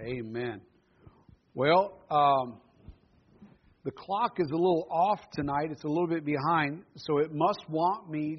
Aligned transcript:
Amen. 0.00 0.62
Well, 1.54 1.98
um, 2.10 2.58
the 3.84 3.90
clock 3.90 4.36
is 4.38 4.48
a 4.50 4.56
little 4.56 4.88
off 4.90 5.20
tonight. 5.34 5.68
It's 5.70 5.84
a 5.84 5.88
little 5.88 6.06
bit 6.06 6.24
behind, 6.24 6.84
so 6.96 7.18
it 7.18 7.30
must 7.34 7.60
want 7.68 8.08
me 8.08 8.38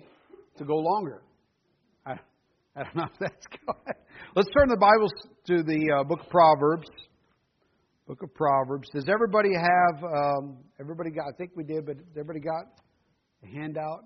to 0.57 0.65
go 0.65 0.73
longer. 0.73 1.21
I, 2.03 2.13
I 2.75 2.83
don't 2.83 2.95
know 2.95 3.03
if 3.03 3.19
that's 3.19 3.45
going. 3.65 3.97
Let's 4.35 4.49
turn 4.57 4.69
the 4.69 4.77
Bibles 4.77 5.11
to 5.47 5.61
the 5.61 5.99
uh, 5.99 6.03
book 6.03 6.21
of 6.21 6.29
Proverbs. 6.29 6.87
Book 8.07 8.23
of 8.23 8.33
Proverbs. 8.33 8.89
Does 8.95 9.05
everybody 9.07 9.51
have? 9.53 10.03
Um, 10.03 10.57
everybody 10.79 11.11
got? 11.11 11.25
I 11.31 11.37
think 11.37 11.51
we 11.55 11.63
did, 11.63 11.85
but 11.85 11.97
everybody 12.17 12.39
got 12.39 12.65
a 13.43 13.47
handout 13.55 14.05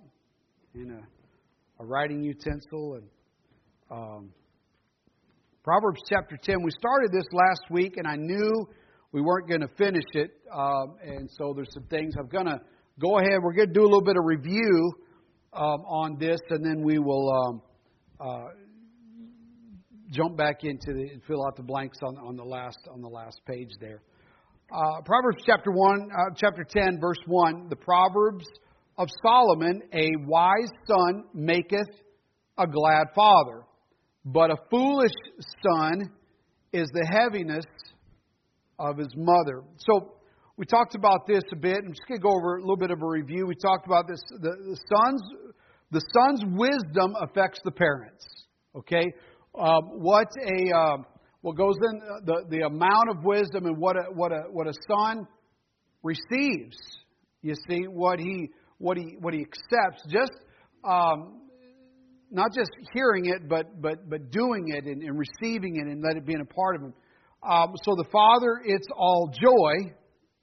and 0.73 0.91
a, 0.91 1.83
a 1.83 1.85
writing 1.85 2.21
utensil 2.21 2.95
and. 2.95 3.07
Um, 3.89 4.29
Proverbs 5.65 5.99
chapter 6.07 6.37
10. 6.43 6.61
We 6.61 6.69
started 6.69 7.11
this 7.11 7.25
last 7.31 7.71
week, 7.71 7.97
and 7.97 8.05
I 8.05 8.15
knew 8.17 8.67
we 9.11 9.19
weren't 9.19 9.49
going 9.49 9.61
to 9.61 9.67
finish 9.79 10.03
it. 10.13 10.29
Um, 10.53 10.97
and 11.03 11.27
so 11.39 11.53
there's 11.55 11.73
some 11.73 11.87
things 11.89 12.13
I'm 12.19 12.27
going 12.27 12.45
to 12.45 12.61
go 13.01 13.17
ahead. 13.17 13.39
We're 13.41 13.55
going 13.55 13.69
to 13.69 13.73
do 13.73 13.81
a 13.81 13.89
little 13.89 14.03
bit 14.03 14.15
of 14.15 14.25
review 14.25 14.93
um, 15.53 15.81
on 15.87 16.17
this, 16.19 16.37
and 16.51 16.63
then 16.63 16.83
we 16.83 16.99
will 16.99 17.33
um, 17.33 17.61
uh, 18.21 18.49
jump 20.11 20.37
back 20.37 20.63
into 20.63 20.93
the 20.93 21.09
and 21.13 21.23
fill 21.27 21.43
out 21.47 21.55
the 21.55 21.63
blanks 21.63 21.97
on, 22.03 22.15
on 22.19 22.35
the 22.35 22.43
last 22.43 22.77
on 22.93 23.01
the 23.01 23.09
last 23.09 23.41
page 23.47 23.71
there. 23.81 24.03
Uh, 24.71 25.01
Proverbs 25.03 25.41
chapter 25.47 25.71
one, 25.71 26.09
uh, 26.11 26.35
chapter 26.37 26.63
ten, 26.63 26.99
verse 27.01 27.17
one. 27.25 27.69
The 27.69 27.75
Proverbs 27.75 28.45
of 28.99 29.07
Solomon: 29.23 29.81
A 29.93 30.11
wise 30.27 30.69
son 30.85 31.23
maketh 31.33 31.89
a 32.55 32.67
glad 32.67 33.07
father 33.15 33.63
but 34.25 34.49
a 34.49 34.57
foolish 34.71 35.13
son 35.63 36.09
is 36.73 36.87
the 36.93 37.07
heaviness 37.07 37.65
of 38.79 38.97
his 38.97 39.13
mother. 39.15 39.63
So 39.77 40.15
we 40.57 40.65
talked 40.65 40.95
about 40.95 41.27
this 41.27 41.43
a 41.53 41.55
bit. 41.55 41.77
I'm 41.77 41.91
just 41.91 42.07
going 42.07 42.19
to 42.19 42.23
go 42.23 42.31
over 42.31 42.57
a 42.57 42.61
little 42.61 42.77
bit 42.77 42.91
of 42.91 43.01
a 43.01 43.07
review. 43.07 43.45
We 43.45 43.55
talked 43.55 43.85
about 43.85 44.07
this. 44.07 44.19
The, 44.29 44.51
the 44.51 44.79
son's 44.89 45.21
the 45.91 46.01
son's 46.13 46.43
wisdom 46.57 47.15
affects 47.21 47.59
the 47.63 47.71
parents. 47.71 48.25
Okay, 48.75 49.05
um, 49.57 50.01
what 50.01 50.27
a 50.41 50.75
um, 50.75 51.05
what 51.41 51.55
goes 51.55 51.75
in 51.91 51.99
the 52.25 52.45
the 52.49 52.65
amount 52.65 53.09
of 53.09 53.23
wisdom 53.23 53.65
and 53.65 53.77
what 53.77 53.95
a 53.95 54.11
what 54.11 54.31
a 54.31 54.43
what 54.51 54.67
a 54.67 54.73
son 54.89 55.27
receives. 56.03 56.77
You 57.41 57.53
see 57.69 57.83
what 57.83 58.19
he 58.19 58.49
what 58.79 58.97
he 58.97 59.15
what 59.19 59.33
he 59.33 59.41
accepts. 59.41 60.03
Just 60.09 60.33
um, 60.83 61.41
not 62.35 62.53
just 62.53 62.69
hearing 62.93 63.25
it, 63.25 63.47
but 63.47 63.81
but 63.81 64.09
but 64.09 64.29
doing 64.31 64.65
it 64.67 64.85
and, 64.85 65.01
and 65.01 65.17
receiving 65.17 65.77
it 65.77 65.87
and 65.87 66.03
let 66.03 66.17
it 66.17 66.25
be 66.25 66.33
a 66.35 66.45
part 66.45 66.75
of 66.75 66.81
him. 66.83 66.93
Um, 67.47 67.73
so 67.83 67.95
the 67.95 68.09
father, 68.11 68.61
it's 68.65 68.87
all 68.95 69.31
joy, 69.33 69.93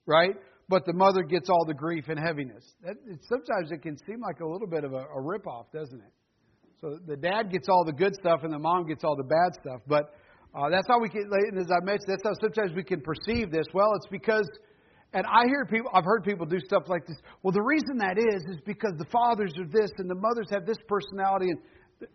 right? 0.07 0.35
But 0.69 0.87
the 0.87 0.93
mother 0.93 1.23
gets 1.23 1.51
all 1.51 1.65
the 1.67 1.75
grief 1.75 2.05
and 2.09 2.19
heaviness. 2.19 2.65
That, 2.83 2.97
it, 3.07 3.21
sometimes 3.29 3.73
it 3.73 3.83
can 3.83 3.97
seem 4.07 4.21
like 4.21 4.41
a 4.41 4.47
little 4.47 4.69
bit 4.69 4.85
of 4.85 4.93
a, 4.93 5.05
a 5.05 5.21
ripoff, 5.21 5.67
doesn't 5.73 6.01
it? 6.01 6.13
So 6.81 6.99
the 7.07 7.17
dad 7.17 7.51
gets 7.51 7.69
all 7.69 7.85
the 7.85 7.93
good 7.93 8.15
stuff 8.15 8.41
and 8.43 8.53
the 8.53 8.59
mom 8.59 8.87
gets 8.87 9.05
all 9.05 9.17
the 9.17 9.23
bad 9.25 9.55
stuff. 9.61 9.81
But 9.87 10.15
uh, 10.55 10.69
that's 10.71 10.87
how 10.89 11.01
we 11.01 11.09
can, 11.09 11.31
and 11.31 11.59
as 11.59 11.71
I 11.71 11.85
mentioned, 11.85 12.09
that's 12.09 12.23
how 12.25 12.35
sometimes 12.41 12.75
we 12.75 12.83
can 12.85 13.01
perceive 13.01 13.51
this. 13.51 13.67
Well, 13.73 13.91
it's 13.97 14.09
because, 14.11 14.49
and 15.13 15.25
I 15.27 15.47
hear 15.47 15.65
people, 15.65 15.91
I've 15.95 16.05
heard 16.05 16.25
people 16.25 16.47
do 16.47 16.59
stuff 16.59 16.85
like 16.89 17.07
this. 17.07 17.17
Well, 17.43 17.53
the 17.53 17.63
reason 17.63 17.99
that 17.99 18.19
is, 18.19 18.43
is 18.51 18.61
because 18.67 18.93
the 18.99 19.07
fathers 19.07 19.53
are 19.59 19.67
this 19.67 19.91
and 19.99 20.11
the 20.11 20.15
mothers 20.15 20.49
have 20.51 20.67
this 20.67 20.79
personality. 20.89 21.51
And 21.51 21.61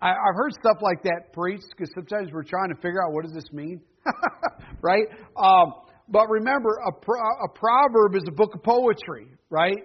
I, 0.01 0.09
I've 0.09 0.35
heard 0.35 0.53
stuff 0.53 0.77
like 0.81 1.03
that 1.03 1.33
preached 1.33 1.67
because 1.75 1.91
sometimes 1.95 2.31
we're 2.31 2.43
trying 2.43 2.69
to 2.69 2.75
figure 2.75 3.03
out 3.03 3.13
what 3.13 3.23
does 3.23 3.33
this 3.33 3.51
mean, 3.51 3.81
right? 4.81 5.05
Um, 5.37 5.73
but 6.09 6.27
remember, 6.29 6.79
a, 6.87 6.91
pro, 6.91 7.19
a 7.19 7.49
proverb 7.53 8.15
is 8.15 8.23
a 8.27 8.31
book 8.31 8.55
of 8.55 8.63
poetry, 8.63 9.27
right? 9.49 9.77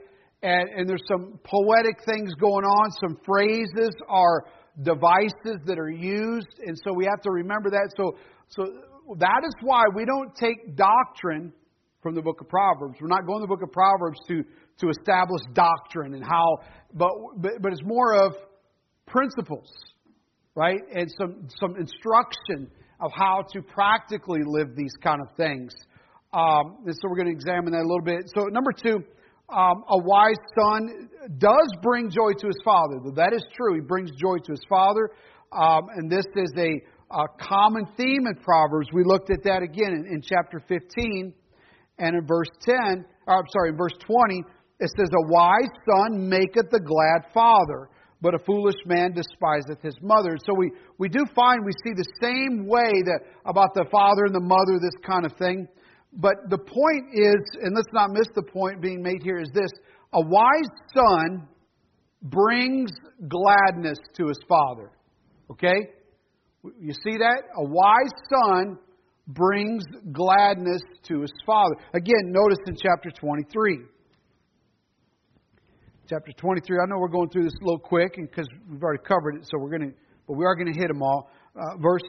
And, 0.43 0.69
and 0.71 0.89
there's 0.89 1.03
some 1.09 1.39
poetic 1.45 2.05
things 2.05 2.35
going 2.35 2.65
on. 2.65 2.91
Some 3.01 3.19
phrases 3.25 3.95
are 4.09 4.45
devices 4.83 5.61
that 5.67 5.79
are 5.79 5.91
used, 5.91 6.59
and 6.67 6.79
so 6.85 6.93
we 6.93 7.05
have 7.05 7.21
to 7.23 7.31
remember 7.31 7.71
that. 7.71 7.93
So, 7.97 8.17
so 8.49 8.65
that 9.19 9.43
is 9.45 9.55
why 9.63 9.85
we 9.95 10.05
don't 10.05 10.35
take 10.35 10.77
doctrine 10.77 11.53
from 12.03 12.15
the 12.15 12.23
book 12.23 12.41
of 12.41 12.49
Proverbs. 12.49 12.99
We're 13.01 13.09
not 13.09 13.27
going 13.27 13.41
to 13.41 13.47
the 13.47 13.55
book 13.55 13.63
of 13.63 13.73
Proverbs 13.73 14.19
to 14.29 14.43
to 14.79 14.89
establish 14.89 15.43
doctrine 15.53 16.15
and 16.15 16.25
how, 16.25 16.59
but 16.95 17.11
but, 17.37 17.53
but 17.61 17.73
it's 17.73 17.85
more 17.85 18.15
of 18.25 18.35
principles 19.07 19.69
right? 20.55 20.81
And 20.95 21.13
some, 21.19 21.49
some 21.61 21.77
instruction 21.77 22.71
of 23.01 23.11
how 23.15 23.45
to 23.53 23.63
practically 23.63 24.41
live 24.45 24.77
these 24.77 24.95
kind 25.03 25.21
of 25.21 25.37
things. 25.37 25.73
Um, 26.33 26.79
and 26.87 26.95
so 26.95 27.09
we're 27.09 27.17
going 27.17 27.27
to 27.27 27.33
examine 27.33 27.73
that 27.73 27.83
a 27.83 27.89
little 27.89 28.05
bit. 28.05 28.31
So, 28.35 28.47
number 28.47 28.73
two, 28.73 29.05
um, 29.53 29.85
a 29.89 29.99
wise 29.99 30.41
son 30.59 31.11
does 31.37 31.69
bring 31.83 32.09
joy 32.09 32.33
to 32.39 32.47
his 32.47 32.57
father. 32.65 33.01
That 33.15 33.33
is 33.35 33.45
true. 33.55 33.75
He 33.75 33.81
brings 33.81 34.11
joy 34.13 34.37
to 34.45 34.53
his 34.53 34.63
father. 34.69 35.11
Um, 35.53 35.89
and 35.95 36.11
this 36.11 36.25
is 36.37 36.51
a, 36.57 36.81
a, 37.15 37.25
common 37.39 37.85
theme 37.99 38.27
in 38.27 38.35
Proverbs. 38.43 38.89
We 38.95 39.05
looked 39.05 39.31
at 39.31 39.43
that 39.45 39.63
again 39.63 39.93
in, 39.93 40.07
in 40.07 40.23
chapter 40.23 40.63
15 40.67 41.35
and 41.99 42.17
in 42.17 42.27
verse 42.27 42.49
10, 42.63 43.05
or 43.27 43.37
I'm 43.37 43.45
sorry, 43.53 43.71
in 43.71 43.77
verse 43.77 43.93
20, 44.07 44.43
it 44.81 44.91
says, 44.97 45.09
A 45.13 45.31
wise 45.31 45.69
son 45.85 46.29
maketh 46.31 46.71
the 46.71 46.81
glad 46.81 47.31
father 47.35 47.91
but 48.23 48.35
a 48.35 48.39
foolish 48.39 48.77
man 48.87 49.13
despiseth 49.13 49.83
his 49.83 49.97
mother. 50.01 50.39
So 50.47 50.55
we, 50.57 50.71
we 50.97 51.09
do 51.09 51.27
find 51.35 51.67
we 51.67 51.73
see 51.85 51.93
the 51.95 52.07
same 52.23 52.67
way 52.69 53.03
that 53.05 53.21
about 53.45 53.75
the 53.75 53.85
father 53.91 54.25
and 54.25 54.35
the 54.35 54.41
mother, 54.41 54.79
this 54.81 54.95
kind 55.05 55.27
of 55.27 55.33
thing. 55.37 55.67
But 56.13 56.35
the 56.49 56.59
point 56.59 57.07
is, 57.13 57.41
and 57.61 57.75
let's 57.75 57.93
not 57.93 58.11
miss 58.11 58.29
the 58.35 58.43
point 58.43 58.81
being 58.81 59.03
made 59.03 59.23
here, 59.23 59.39
is 59.39 59.51
this 59.53 59.71
a 60.15 60.21
wise 60.21 60.71
son 60.95 61.49
brings 62.23 62.93
gladness 63.29 63.99
to 64.17 64.29
his 64.29 64.39
father. 64.49 64.93
Okay? 65.51 65.89
You 66.79 66.93
see 66.93 67.19
that? 67.19 67.43
A 67.57 67.65
wise 67.65 68.13
son 68.31 68.79
brings 69.27 69.83
gladness 70.13 70.83
to 71.09 71.23
his 71.23 71.33
father. 71.45 71.75
Again, 71.95 72.31
notice 72.31 72.59
in 72.69 72.77
chapter 72.77 73.11
23 73.11 73.79
chapter 76.13 76.33
23. 76.33 76.77
I 76.77 76.91
know 76.91 76.99
we're 76.99 77.09
going 77.09 77.31
through 77.31 77.45
this 77.45 77.55
a 77.63 77.65
little 77.65 77.79
quick 77.79 78.17
because 78.17 78.47
we've 78.69 78.83
already 78.83 79.03
covered 79.03 79.37
it, 79.37 79.49
so 79.51 79.57
we're 79.59 79.71
going 79.71 79.93
to, 79.93 79.97
but 80.29 80.37
we 80.37 80.45
are 80.45 80.55
going 80.55 80.71
to 80.71 80.79
hit 80.79 80.89
them 80.89 81.01
all. 81.01 81.31
Uh, 81.57 81.79
verse 81.81 82.03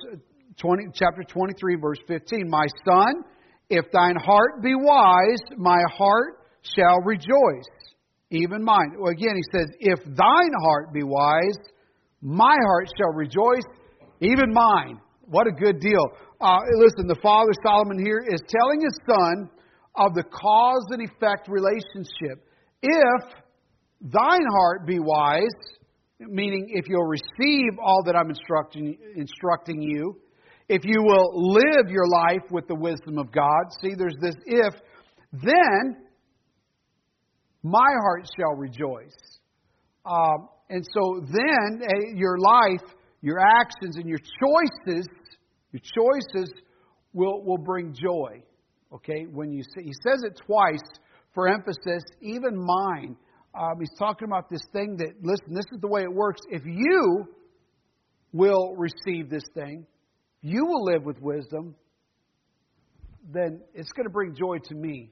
20, 0.58 0.88
chapter 0.94 1.24
23, 1.24 1.78
verse 1.80 2.00
15. 2.06 2.50
My 2.50 2.66
son, 2.84 3.24
if 3.70 3.86
thine 3.94 4.18
heart 4.18 4.62
be 4.62 4.76
wise, 4.76 5.40
my 5.56 5.80
heart 5.96 6.36
shall 6.76 7.00
rejoice, 7.06 7.72
even 8.30 8.62
mine. 8.62 8.98
Well, 9.00 9.14
again, 9.14 9.38
he 9.38 9.58
says, 9.58 9.72
if 9.80 10.00
thine 10.04 10.54
heart 10.64 10.92
be 10.92 11.04
wise, 11.04 11.58
my 12.22 12.58
heart 12.66 12.90
shall 12.98 13.14
rejoice, 13.14 13.64
even 14.20 14.52
mine. 14.52 15.00
What 15.28 15.48
a 15.48 15.52
good 15.52 15.80
deal. 15.80 16.04
Uh, 16.42 16.58
listen, 16.78 17.08
the 17.08 17.20
father 17.24 17.54
Solomon 17.66 18.04
here 18.04 18.20
is 18.20 18.42
telling 18.50 18.82
his 18.82 19.00
son 19.08 19.50
of 19.96 20.14
the 20.14 20.24
cause 20.24 20.88
and 20.90 21.08
effect 21.08 21.48
relationship. 21.48 22.44
If 22.82 23.43
thine 24.04 24.46
heart 24.52 24.86
be 24.86 25.00
wise, 25.00 25.56
meaning 26.20 26.68
if 26.70 26.88
you'll 26.88 27.08
receive 27.08 27.80
all 27.82 28.04
that 28.06 28.16
I'm 28.16 28.30
instructing, 28.30 28.98
instructing 29.16 29.82
you, 29.82 30.20
if 30.70 30.84
you 30.84 31.02
will 31.02 31.54
live 31.54 31.90
your 31.90 32.08
life 32.08 32.52
with 32.52 32.68
the 32.68 32.76
wisdom 32.76 33.18
of 33.18 33.32
God, 33.32 33.64
see, 33.82 33.94
there's 33.98 34.16
this 34.22 34.36
if, 34.46 34.74
then 35.32 35.98
my 37.64 37.90
heart 38.02 38.28
shall 38.38 38.56
rejoice. 38.56 39.40
Um, 40.06 40.50
and 40.70 40.86
so 40.94 41.22
then 41.26 41.82
uh, 41.82 42.16
your 42.16 42.38
life, 42.38 42.94
your 43.22 43.40
actions, 43.40 43.98
and 43.98 44.08
your 44.08 44.20
choices, 44.20 45.08
your 45.72 45.82
choices 45.82 46.52
will, 47.14 47.44
will 47.44 47.58
bring 47.58 47.94
joy. 47.94 48.44
Okay, 48.94 49.26
when 49.32 49.52
you 49.52 49.64
see, 49.64 49.84
he 49.84 49.94
says 50.08 50.24
it 50.24 50.40
twice 50.46 50.84
for 51.34 51.48
emphasis, 51.48 52.04
even 52.22 52.56
mine 52.56 53.16
um, 53.56 53.80
he's 53.80 53.94
talking 54.00 54.28
about 54.28 54.50
this 54.50 54.62
thing 54.72 54.98
that, 54.98 55.14
listen, 55.22 55.54
this 55.54 55.66
is 55.72 55.80
the 55.82 55.88
way 55.88 56.02
it 56.02 56.14
works. 56.14 56.42
If 56.50 56.64
you 56.66 57.28
will 58.32 58.76
receive 58.76 59.30
this 59.30 59.44
thing, 59.54 59.86
you 60.42 60.66
will 60.66 60.84
live 60.84 61.04
with 61.04 61.22
wisdom, 61.22 61.76
then 63.32 63.62
it's 63.74 63.92
going 63.92 64.06
to 64.06 64.12
bring 64.12 64.36
joy 64.36 64.58
to 64.66 64.76
me. 64.76 65.12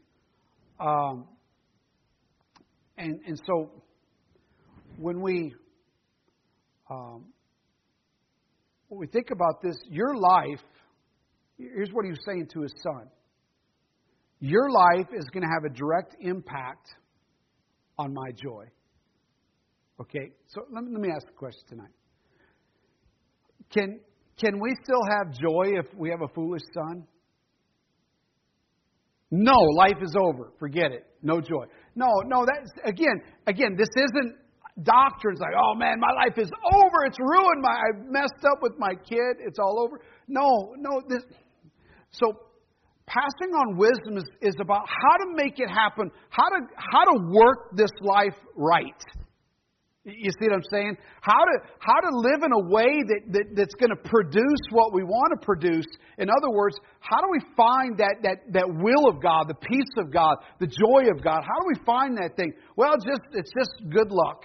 Um, 0.80 1.26
and, 2.98 3.20
and 3.28 3.40
so 3.46 3.72
when 4.98 5.22
we 5.22 5.54
um, 6.90 7.26
when 8.90 9.00
we 9.00 9.08
think 9.08 9.32
about 9.32 9.62
this, 9.62 9.78
your 9.90 10.18
life, 10.18 10.60
here's 11.58 11.90
what 11.94 12.04
he 12.04 12.12
was 12.12 12.20
saying 12.26 12.50
to 12.54 12.62
his 12.62 12.74
son. 12.84 13.08
Your 14.42 14.70
life 14.70 15.08
is 15.18 15.24
going 15.32 15.44
to 15.44 15.50
have 15.50 15.64
a 15.64 15.74
direct 15.74 16.18
impact 16.20 16.90
on 17.98 18.14
my 18.14 18.32
joy. 18.32 18.66
Okay, 20.00 20.32
so 20.48 20.62
let 20.72 20.84
me, 20.84 20.92
let 20.92 21.02
me 21.02 21.10
ask 21.16 21.28
a 21.28 21.38
question 21.38 21.64
tonight. 21.70 21.92
Can, 23.72 24.00
can 24.40 24.60
we 24.60 24.76
still 24.84 25.02
have 25.18 25.34
joy 25.34 25.80
if 25.80 25.86
we 25.96 26.10
have 26.10 26.22
a 26.22 26.28
foolish 26.34 26.64
son? 26.74 27.06
No, 29.30 29.54
life 29.78 30.02
is 30.02 30.14
over. 30.20 30.52
Forget 30.60 30.92
it. 30.92 31.06
No 31.22 31.40
joy. 31.40 31.66
No, 31.96 32.08
no, 32.26 32.46
that's 32.46 32.72
again, 32.84 33.22
again, 33.48 33.76
this 33.78 33.88
isn't 33.96 34.36
doctrines 34.84 35.40
like, 35.40 35.54
oh 35.56 35.76
man, 35.76 36.00
my 36.00 36.12
life 36.12 36.38
is 36.38 36.52
over. 36.74 37.06
It's 37.06 37.18
ruined. 37.20 37.62
My 37.62 37.70
I 37.70 37.92
messed 38.10 38.44
up 38.44 38.60
with 38.62 38.74
my 38.78 38.94
kid. 38.96 39.38
It's 39.40 39.60
all 39.60 39.80
over. 39.86 40.02
No, 40.28 40.74
no, 40.78 41.02
this 41.08 41.24
so 42.12 42.34
passing 43.12 43.52
on 43.52 43.76
wisdom 43.76 44.18
is, 44.18 44.24
is 44.42 44.56
about 44.62 44.88
how 44.88 45.18
to 45.18 45.36
make 45.36 45.60
it 45.60 45.68
happen, 45.68 46.10
how 46.30 46.48
to 46.48 46.60
how 46.76 47.04
to 47.04 47.16
work 47.32 47.76
this 47.76 47.92
life 48.02 48.38
right. 48.56 49.02
You 50.04 50.32
see 50.32 50.48
what 50.50 50.56
I'm 50.56 50.70
saying? 50.72 50.98
How 51.22 51.38
to 51.38 51.56
how 51.80 52.00
to 52.00 52.10
live 52.18 52.42
in 52.42 52.52
a 52.52 52.64
way 52.74 53.04
that, 53.06 53.22
that 53.36 53.46
that's 53.54 53.76
going 53.76 53.92
to 53.92 54.02
produce 54.10 54.64
what 54.72 54.94
we 54.94 55.04
want 55.04 55.30
to 55.38 55.46
produce. 55.46 55.86
In 56.18 56.30
other 56.30 56.50
words, 56.50 56.76
how 57.02 57.22
do 57.22 57.28
we 57.30 57.42
find 57.56 58.00
that 58.00 58.16
that 58.24 58.38
that 58.54 58.66
will 58.66 59.08
of 59.08 59.22
God, 59.22 59.46
the 59.48 59.60
peace 59.62 59.94
of 59.98 60.12
God, 60.12 60.38
the 60.60 60.68
joy 60.68 61.12
of 61.12 61.22
God? 61.22 61.44
How 61.44 61.60
do 61.62 61.68
we 61.68 61.78
find 61.86 62.18
that 62.18 62.36
thing? 62.36 62.54
Well, 62.76 62.96
just 62.96 63.22
it's 63.34 63.52
just 63.54 63.92
good 63.92 64.10
luck, 64.10 64.42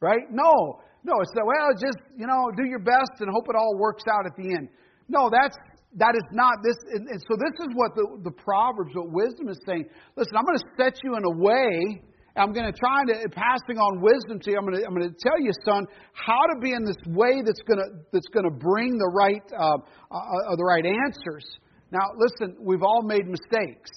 right? 0.00 0.26
No, 0.32 0.80
no, 1.04 1.20
it's 1.20 1.30
that. 1.34 1.46
Well, 1.46 1.70
just 1.78 2.02
you 2.18 2.26
know, 2.26 2.50
do 2.56 2.66
your 2.66 2.82
best 2.82 3.20
and 3.20 3.30
hope 3.30 3.46
it 3.48 3.54
all 3.54 3.78
works 3.78 4.04
out 4.10 4.26
at 4.26 4.34
the 4.34 4.56
end. 4.56 4.68
No, 5.08 5.30
that's 5.30 5.54
that 5.96 6.14
is 6.16 6.24
not 6.32 6.54
this. 6.64 6.76
And, 6.92 7.08
and 7.08 7.20
so 7.20 7.36
this 7.36 7.56
is 7.66 7.70
what 7.74 7.94
the 7.94 8.06
the 8.24 8.32
proverbs, 8.32 8.94
what 8.94 9.10
wisdom 9.12 9.48
is 9.48 9.60
saying. 9.66 9.86
Listen, 10.16 10.36
I'm 10.36 10.44
going 10.44 10.58
to 10.58 10.68
set 10.76 10.98
you 11.04 11.16
in 11.16 11.24
a 11.24 11.36
way 11.36 12.02
I'm 12.36 12.52
going 12.52 12.70
to 12.70 12.78
try 12.78 13.04
to 13.04 13.28
passing 13.28 13.76
on 13.76 14.00
wisdom 14.00 14.40
to 14.40 14.50
you. 14.50 14.56
I'm 14.56 14.64
going 14.64 14.80
to, 14.80 14.86
I'm 14.86 14.94
going 14.94 15.08
to 15.08 15.16
tell 15.20 15.38
you, 15.38 15.52
son, 15.64 15.84
how 16.12 16.40
to 16.54 16.60
be 16.60 16.72
in 16.72 16.84
this 16.84 16.96
way 17.06 17.42
that's 17.44 17.60
going 17.66 17.78
to 17.78 17.88
that's 18.12 18.28
going 18.32 18.44
to 18.44 18.56
bring 18.56 18.96
the 18.96 19.10
right 19.14 19.42
uh, 19.52 19.76
uh, 20.10 20.16
uh, 20.16 20.56
the 20.56 20.64
right 20.64 20.84
answers. 20.84 21.44
Now, 21.90 22.08
listen, 22.16 22.56
we've 22.60 22.82
all 22.82 23.02
made 23.02 23.26
mistakes. 23.26 23.90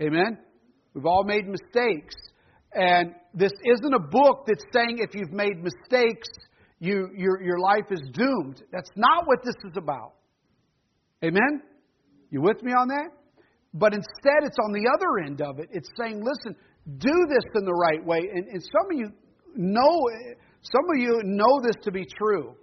Amen. 0.00 0.38
We've 0.94 1.06
all 1.06 1.24
made 1.24 1.46
mistakes, 1.46 2.14
and 2.72 3.14
this 3.34 3.52
isn't 3.64 3.94
a 3.94 4.00
book 4.00 4.44
that's 4.46 4.64
saying 4.72 4.98
if 4.98 5.14
you've 5.14 5.32
made 5.32 5.62
mistakes, 5.62 6.28
you 6.78 7.10
your 7.14 7.42
your 7.42 7.58
life 7.58 7.86
is 7.90 8.00
doomed. 8.14 8.62
That's 8.72 8.90
not 8.96 9.26
what 9.26 9.40
this 9.44 9.56
is 9.64 9.76
about. 9.76 10.14
Amen. 11.24 11.62
You 12.30 12.40
with 12.40 12.62
me 12.62 12.72
on 12.72 12.88
that? 12.88 13.10
But 13.74 13.94
instead, 13.94 14.42
it's 14.42 14.56
on 14.64 14.72
the 14.72 14.90
other 14.92 15.24
end 15.24 15.40
of 15.40 15.58
it. 15.58 15.68
It's 15.70 15.88
saying, 15.98 16.22
listen, 16.22 16.56
do 16.98 17.26
this 17.28 17.44
in 17.54 17.64
the 17.64 17.72
right 17.72 18.04
way. 18.04 18.18
And, 18.18 18.46
and 18.48 18.62
some 18.62 18.90
of 18.90 18.98
you 18.98 19.12
know, 19.54 20.00
some 20.62 20.84
of 20.94 21.00
you 21.00 21.20
know 21.24 21.60
this 21.62 21.76
to 21.84 21.92
be 21.92 22.04
true. 22.18 22.54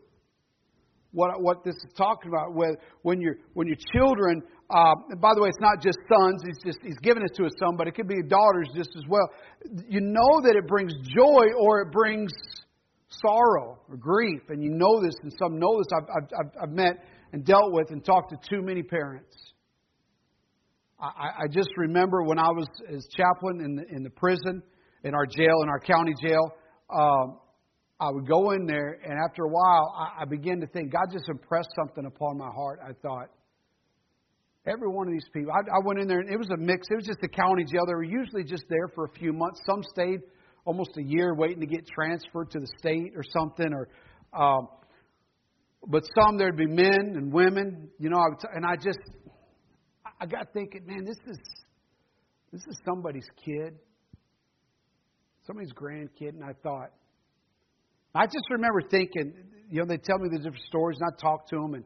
What, 1.11 1.41
what 1.41 1.63
this 1.63 1.73
is 1.73 1.91
talking 1.97 2.29
about, 2.29 2.53
when, 2.53 2.75
when, 3.01 3.19
your 3.19 3.37
when 3.53 3.65
your 3.65 3.77
children, 3.93 4.43
uh, 4.69 4.93
by 5.19 5.33
the 5.33 5.41
way, 5.41 5.49
it's 5.49 5.59
not 5.59 5.81
just 5.81 5.97
sons, 6.07 6.43
he's, 6.45 6.59
just, 6.63 6.77
he's 6.83 6.99
giving 7.01 7.23
it 7.23 7.33
to 7.37 7.45
his 7.45 7.53
son, 7.57 7.75
but 7.75 7.87
it 7.87 7.95
could 7.95 8.07
be 8.07 8.21
daughters 8.27 8.69
just 8.75 8.91
as 8.95 9.03
well. 9.09 9.27
You 9.87 10.01
know 10.01 10.41
that 10.43 10.55
it 10.55 10.67
brings 10.67 10.93
joy 11.01 11.45
or 11.59 11.81
it 11.81 11.91
brings 11.91 12.31
sorrow 13.09 13.79
or 13.89 13.97
grief, 13.97 14.41
and 14.49 14.63
you 14.63 14.69
know 14.69 15.01
this, 15.01 15.15
and 15.23 15.33
some 15.41 15.57
know 15.57 15.79
this. 15.79 15.87
I've, 15.97 16.09
I've, 16.13 16.51
I've 16.63 16.75
met 16.75 17.03
and 17.31 17.45
dealt 17.45 17.71
with 17.71 17.91
and 17.91 18.03
talked 18.03 18.31
to 18.31 18.49
too 18.49 18.61
many 18.61 18.83
parents 18.83 19.49
I, 21.01 21.43
I 21.43 21.47
just 21.49 21.69
remember 21.77 22.23
when 22.23 22.39
I 22.39 22.49
was 22.49 22.67
as 22.89 23.07
chaplain 23.15 23.61
in 23.61 23.75
the, 23.75 23.87
in 23.95 24.03
the 24.03 24.09
prison, 24.09 24.61
in 25.03 25.13
our 25.13 25.25
jail, 25.25 25.61
in 25.63 25.69
our 25.69 25.79
county 25.79 26.13
jail, 26.21 26.53
um, 26.93 27.39
I 28.01 28.09
would 28.11 28.27
go 28.27 28.51
in 28.51 28.65
there, 28.65 28.99
and 29.03 29.13
after 29.29 29.43
a 29.43 29.47
while, 29.47 29.93
I, 29.97 30.23
I 30.23 30.25
began 30.25 30.59
to 30.59 30.67
think 30.67 30.91
God 30.91 31.07
just 31.11 31.29
impressed 31.29 31.69
something 31.77 32.05
upon 32.05 32.37
my 32.37 32.49
heart. 32.49 32.79
I 32.83 32.91
thought, 33.01 33.29
every 34.65 34.89
one 34.89 35.07
of 35.07 35.13
these 35.13 35.27
people, 35.33 35.51
I, 35.51 35.77
I 35.77 35.85
went 35.85 35.99
in 35.99 36.07
there, 36.07 36.19
and 36.19 36.29
it 36.29 36.37
was 36.37 36.49
a 36.49 36.57
mix. 36.57 36.87
It 36.89 36.95
was 36.95 37.05
just 37.05 37.19
a 37.23 37.29
county 37.29 37.63
jail. 37.63 37.85
They 37.85 37.93
were 37.93 38.03
usually 38.03 38.43
just 38.43 38.63
there 38.69 38.89
for 38.93 39.05
a 39.05 39.11
few 39.11 39.31
months. 39.31 39.61
Some 39.65 39.83
stayed 39.83 40.19
almost 40.65 40.91
a 40.97 41.03
year 41.03 41.33
waiting 41.33 41.61
to 41.61 41.65
get 41.65 41.87
transferred 41.87 42.51
to 42.51 42.59
the 42.59 42.67
state 42.77 43.13
or 43.15 43.23
something, 43.23 43.73
or. 43.73 43.87
Um, 44.31 44.67
but 45.87 46.03
some 46.19 46.37
there'd 46.37 46.57
be 46.57 46.67
men 46.67 47.13
and 47.15 47.31
women, 47.31 47.89
you 47.99 48.09
know, 48.09 48.19
and 48.53 48.65
I 48.65 48.75
just 48.75 48.99
I 50.19 50.25
got 50.25 50.51
thinking, 50.53 50.85
man, 50.85 51.05
this 51.05 51.17
is 51.27 51.37
this 52.51 52.61
is 52.67 52.79
somebody's 52.85 53.27
kid, 53.45 53.77
somebody's 55.45 55.71
grandkid, 55.73 56.29
and 56.29 56.43
I 56.43 56.53
thought, 56.63 56.91
I 58.13 58.25
just 58.25 58.45
remember 58.49 58.81
thinking, 58.81 59.33
you 59.69 59.79
know, 59.79 59.85
they 59.85 59.97
tell 59.97 60.17
me 60.17 60.29
the 60.31 60.37
different 60.37 60.65
stories, 60.67 60.97
and 60.99 61.11
I 61.13 61.21
talk 61.21 61.47
to 61.49 61.55
them, 61.57 61.75
and 61.75 61.83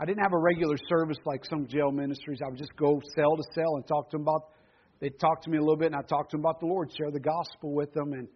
I 0.00 0.04
didn't 0.06 0.22
have 0.22 0.32
a 0.32 0.38
regular 0.38 0.76
service 0.88 1.18
like 1.26 1.44
some 1.44 1.66
jail 1.66 1.90
ministries. 1.90 2.40
I 2.44 2.48
would 2.48 2.58
just 2.58 2.74
go 2.76 3.00
cell 3.14 3.36
to 3.36 3.42
cell 3.54 3.76
and 3.76 3.86
talk 3.86 4.10
to 4.10 4.16
them 4.16 4.22
about. 4.22 4.50
They'd 4.98 5.18
talk 5.20 5.42
to 5.42 5.50
me 5.50 5.58
a 5.58 5.60
little 5.60 5.76
bit, 5.76 5.92
and 5.92 5.96
I 5.96 6.00
talked 6.00 6.30
to 6.30 6.38
them 6.38 6.44
about 6.44 6.60
the 6.60 6.66
Lord, 6.66 6.90
share 6.96 7.10
the 7.10 7.20
gospel 7.20 7.74
with 7.74 7.92
them, 7.92 8.12
and 8.14 8.28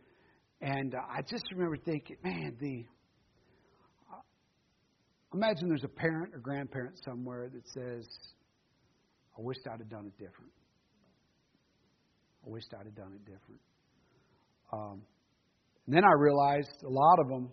and 0.61 0.95
uh, 0.95 0.99
I 1.11 1.23
just 1.23 1.45
remember 1.53 1.79
thinking, 1.79 2.17
man, 2.23 2.57
the 2.61 2.85
imagine 5.35 5.69
there's 5.69 5.85
a 5.85 5.89
parent 5.89 6.35
or 6.35 6.39
grandparent 6.39 6.99
somewhere 7.05 7.49
that 7.53 7.67
says, 7.69 8.07
I 9.39 9.43
wished 9.43 9.61
I'd 9.67 9.79
have 9.79 9.89
done 9.89 10.07
it 10.07 10.19
different. 10.19 10.51
I 12.47 12.51
wished 12.51 12.69
I'd 12.79 12.87
have 12.87 12.97
done 12.97 13.13
it 13.15 13.25
different. 13.25 13.61
Um, 14.73 15.03
and 15.87 15.95
then 15.95 16.05
I 16.05 16.13
realized 16.19 16.83
a 16.85 16.89
lot 16.89 17.19
of 17.21 17.29
them, 17.29 17.51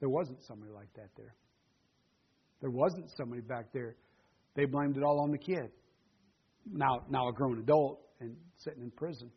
there 0.00 0.08
wasn't 0.08 0.38
somebody 0.46 0.72
like 0.72 0.92
that 0.94 1.08
there. 1.16 1.34
There 2.60 2.70
wasn't 2.70 3.10
somebody 3.16 3.42
back 3.42 3.66
there. 3.72 3.96
They 4.54 4.64
blamed 4.64 4.96
it 4.96 5.02
all 5.02 5.20
on 5.20 5.30
the 5.30 5.38
kid. 5.38 5.70
Now, 6.70 7.00
now 7.08 7.28
a 7.28 7.32
grown 7.32 7.58
adult 7.58 8.00
and 8.20 8.36
sitting 8.58 8.82
in 8.82 8.90
prison. 8.90 9.30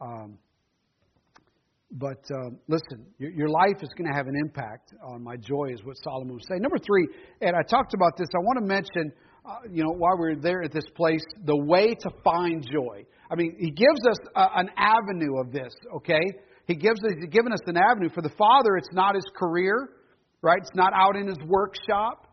Um, 0.00 0.38
but 1.94 2.22
uh, 2.30 2.50
listen, 2.68 3.06
your, 3.18 3.30
your, 3.30 3.48
life 3.48 3.82
is 3.82 3.88
going 3.96 4.10
to 4.10 4.16
have 4.16 4.26
an 4.26 4.34
impact 4.36 4.92
on 5.06 5.22
my 5.22 5.36
joy, 5.36 5.70
is 5.72 5.82
what 5.84 5.96
Solomon 6.02 6.34
was 6.34 6.44
saying. 6.48 6.60
Number 6.60 6.78
three, 6.78 7.06
and 7.40 7.54
I 7.54 7.62
talked 7.62 7.94
about 7.94 8.16
this. 8.16 8.26
I 8.34 8.40
want 8.40 8.58
to 8.58 8.66
mention 8.66 9.12
uh, 9.46 9.56
you 9.70 9.84
know, 9.84 9.90
while 9.90 10.16
we're 10.18 10.36
there 10.36 10.62
at 10.62 10.72
this 10.72 10.86
place, 10.96 11.22
the 11.44 11.56
way 11.56 11.94
to 11.94 12.10
find 12.24 12.66
joy. 12.66 13.04
I 13.30 13.34
mean, 13.34 13.54
he 13.58 13.70
gives 13.70 14.00
us 14.08 14.16
a, 14.34 14.46
an 14.56 14.70
avenue 14.76 15.38
of 15.38 15.52
this, 15.52 15.72
okay? 15.96 16.22
He 16.66 16.74
gives 16.74 16.98
us, 17.04 17.12
he's 17.20 17.28
given 17.28 17.52
us 17.52 17.60
an 17.66 17.76
avenue. 17.76 18.08
For 18.14 18.22
the 18.22 18.32
father, 18.38 18.76
it's 18.78 18.92
not 18.92 19.14
his 19.14 19.26
career, 19.36 19.90
right? 20.40 20.58
It's 20.58 20.74
not 20.74 20.92
out 20.94 21.16
in 21.16 21.26
his 21.26 21.36
workshop. 21.46 22.28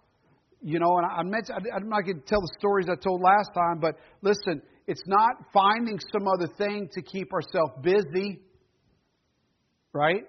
You 0.64 0.80
know, 0.80 0.98
and 0.98 1.06
I, 1.06 1.20
I 1.20 1.24
mentioned, 1.24 1.58
I, 1.58 1.76
I'm 1.76 1.90
not 1.90 2.06
going 2.06 2.22
to 2.22 2.26
tell 2.26 2.40
the 2.40 2.56
stories 2.58 2.88
I 2.90 2.96
told 2.96 3.22
last 3.22 3.50
time, 3.54 3.80
but 3.82 3.96
listen, 4.22 4.62
it's 4.88 5.04
not 5.06 5.32
finding 5.54 6.00
some 6.14 6.28
other 6.28 6.48
thing 6.58 6.88
to 6.94 7.02
keep 7.02 7.34
ourselves 7.34 7.74
busy, 7.82 8.40
right? 9.94 10.24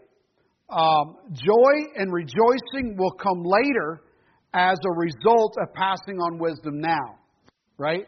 Um, 0.71 1.17
joy 1.33 1.93
and 1.97 2.13
rejoicing 2.13 2.97
will 2.97 3.13
come 3.13 3.43
later 3.45 4.03
as 4.55 4.79
a 4.85 4.91
result 4.91 5.57
of 5.61 5.73
passing 5.75 6.19
on 6.19 6.39
wisdom 6.39 6.81
now, 6.81 7.19
right? 7.79 8.07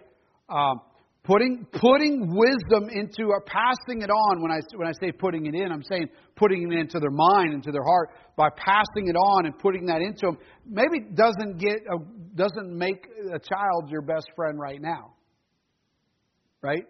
Um, 0.48 0.80
putting 1.24 1.66
putting 1.72 2.34
wisdom 2.34 2.88
into 2.90 3.30
or 3.30 3.42
passing 3.42 4.02
it 4.02 4.10
on. 4.10 4.42
When 4.42 4.50
I 4.50 4.60
when 4.76 4.86
I 4.86 4.92
say 5.00 5.10
putting 5.12 5.46
it 5.46 5.54
in, 5.54 5.72
I'm 5.72 5.82
saying 5.90 6.08
putting 6.36 6.70
it 6.70 6.78
into 6.78 6.98
their 7.00 7.10
mind, 7.10 7.54
into 7.54 7.72
their 7.72 7.82
heart 7.82 8.10
by 8.36 8.48
passing 8.56 9.08
it 9.08 9.16
on 9.16 9.46
and 9.46 9.58
putting 9.58 9.86
that 9.86 10.00
into 10.00 10.26
them. 10.26 10.38
Maybe 10.66 11.00
doesn't 11.14 11.58
get 11.58 11.80
a, 11.90 11.98
doesn't 12.34 12.76
make 12.76 13.06
a 13.26 13.38
child 13.38 13.90
your 13.90 14.02
best 14.02 14.26
friend 14.36 14.58
right 14.58 14.80
now, 14.80 15.14
right? 16.62 16.84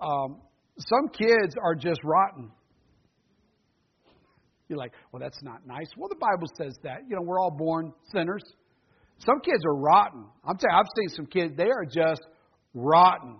Um, 0.00 0.40
some 0.78 1.08
kids 1.08 1.54
are 1.62 1.74
just 1.74 2.00
rotten. 2.04 2.50
You're 4.72 4.78
like, 4.78 4.94
well, 5.12 5.20
that's 5.20 5.42
not 5.42 5.66
nice. 5.66 5.90
Well, 5.98 6.08
the 6.08 6.16
Bible 6.16 6.48
says 6.56 6.72
that. 6.82 7.04
You 7.06 7.16
know, 7.16 7.22
we're 7.22 7.38
all 7.38 7.50
born 7.50 7.92
sinners. 8.10 8.42
Some 9.18 9.38
kids 9.40 9.62
are 9.66 9.76
rotten. 9.76 10.24
I'm 10.48 10.56
you, 10.56 10.68
I've 10.72 10.88
seen 10.96 11.08
some 11.14 11.26
kids, 11.26 11.52
they 11.58 11.68
are 11.68 11.84
just 11.84 12.22
rotten. 12.72 13.36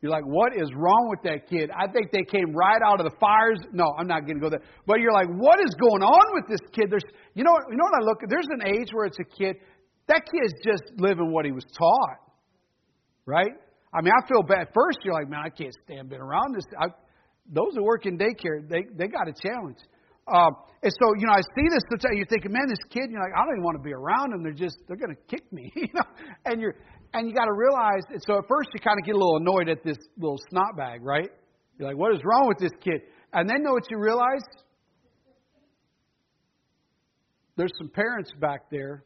You're 0.00 0.12
like, 0.12 0.24
what 0.24 0.52
is 0.54 0.70
wrong 0.76 1.08
with 1.10 1.22
that 1.24 1.50
kid? 1.50 1.70
I 1.74 1.90
think 1.92 2.12
they 2.12 2.22
came 2.22 2.54
right 2.54 2.80
out 2.86 3.00
of 3.00 3.10
the 3.10 3.16
fires. 3.18 3.58
No, 3.72 3.92
I'm 3.98 4.06
not 4.06 4.20
going 4.26 4.36
to 4.36 4.40
go 4.40 4.48
there. 4.48 4.62
But 4.86 5.00
you're 5.00 5.12
like, 5.12 5.26
what 5.26 5.58
is 5.58 5.74
going 5.74 6.02
on 6.02 6.34
with 6.38 6.48
this 6.48 6.60
kid? 6.72 6.86
There's, 6.88 7.04
you 7.34 7.42
know, 7.42 7.52
you 7.68 7.76
know 7.76 7.84
what 7.84 8.00
I 8.00 8.04
look 8.06 8.22
at? 8.22 8.30
There's 8.30 8.48
an 8.48 8.64
age 8.64 8.90
where 8.92 9.06
it's 9.06 9.18
a 9.18 9.24
kid. 9.36 9.56
That 10.06 10.22
kid's 10.22 10.54
just 10.64 10.84
living 10.98 11.32
what 11.32 11.44
he 11.44 11.50
was 11.52 11.66
taught, 11.76 12.22
right? 13.26 13.52
I 13.92 14.02
mean, 14.02 14.12
I 14.16 14.26
feel 14.28 14.42
bad. 14.42 14.68
First, 14.72 15.00
you're 15.04 15.14
like, 15.14 15.28
man, 15.28 15.42
I 15.44 15.50
can't 15.50 15.74
stand 15.84 16.08
being 16.08 16.22
around 16.22 16.54
this. 16.54 16.64
I, 16.78 16.86
those 17.52 17.74
who 17.74 17.82
work 17.82 18.06
in 18.06 18.16
daycare, 18.16 18.62
they 18.68 18.86
they 18.96 19.08
got 19.08 19.26
a 19.26 19.34
challenge. 19.34 19.78
Um, 20.32 20.54
and 20.82 20.92
so, 20.92 21.12
you 21.18 21.26
know, 21.26 21.32
I 21.32 21.42
see 21.54 21.66
this, 21.68 21.82
you're 22.12 22.26
thinking, 22.26 22.52
man, 22.52 22.68
this 22.68 22.78
kid, 22.88 23.10
you're 23.10 23.20
like, 23.20 23.32
I 23.36 23.44
don't 23.44 23.56
even 23.56 23.64
want 23.64 23.76
to 23.76 23.82
be 23.82 23.92
around 23.92 24.32
them. 24.32 24.42
They're 24.42 24.52
just, 24.52 24.76
they're 24.88 24.96
going 24.96 25.14
to 25.14 25.22
kick 25.28 25.52
me, 25.52 25.70
you 25.76 25.88
know. 25.92 26.08
And 26.46 26.60
you're, 26.60 26.76
and 27.12 27.28
you 27.28 27.34
got 27.34 27.44
to 27.46 27.52
realize. 27.52 28.02
And 28.08 28.22
So 28.26 28.38
at 28.38 28.48
first, 28.48 28.70
you 28.72 28.80
kind 28.80 28.98
of 28.98 29.04
get 29.04 29.14
a 29.14 29.18
little 29.18 29.36
annoyed 29.36 29.68
at 29.68 29.84
this 29.84 29.98
little 30.16 30.38
snot 30.50 30.76
bag, 30.76 31.00
right? 31.02 31.28
You're 31.78 31.88
like, 31.88 31.98
what 31.98 32.14
is 32.14 32.20
wrong 32.24 32.48
with 32.48 32.58
this 32.58 32.72
kid? 32.80 33.02
And 33.32 33.48
then 33.48 33.62
know 33.62 33.72
what 33.72 33.90
you 33.90 33.98
realize? 33.98 34.44
There's 37.56 37.72
some 37.78 37.90
parents 37.90 38.30
back 38.40 38.70
there 38.70 39.04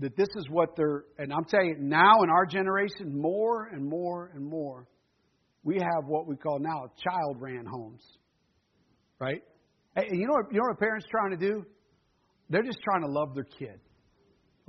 that 0.00 0.16
this 0.16 0.28
is 0.36 0.46
what 0.50 0.76
they're, 0.76 1.04
and 1.18 1.32
I'm 1.32 1.44
telling 1.44 1.68
you, 1.68 1.76
now 1.78 2.22
in 2.22 2.30
our 2.30 2.46
generation, 2.46 3.18
more 3.18 3.68
and 3.72 3.88
more 3.88 4.30
and 4.34 4.44
more, 4.44 4.86
we 5.64 5.76
have 5.76 6.04
what 6.06 6.26
we 6.26 6.36
call 6.36 6.58
now 6.60 6.84
child 7.02 7.36
ran 7.40 7.64
homes. 7.66 8.02
Right? 9.20 9.42
And 9.96 10.20
you 10.20 10.26
know 10.26 10.34
what, 10.34 10.52
you 10.52 10.58
know 10.58 10.68
what 10.68 10.78
parents 10.78 11.06
trying 11.10 11.30
to 11.30 11.36
do? 11.36 11.64
They're 12.50 12.62
just 12.62 12.78
trying 12.82 13.02
to 13.02 13.08
love 13.08 13.34
their 13.34 13.44
kid. 13.44 13.80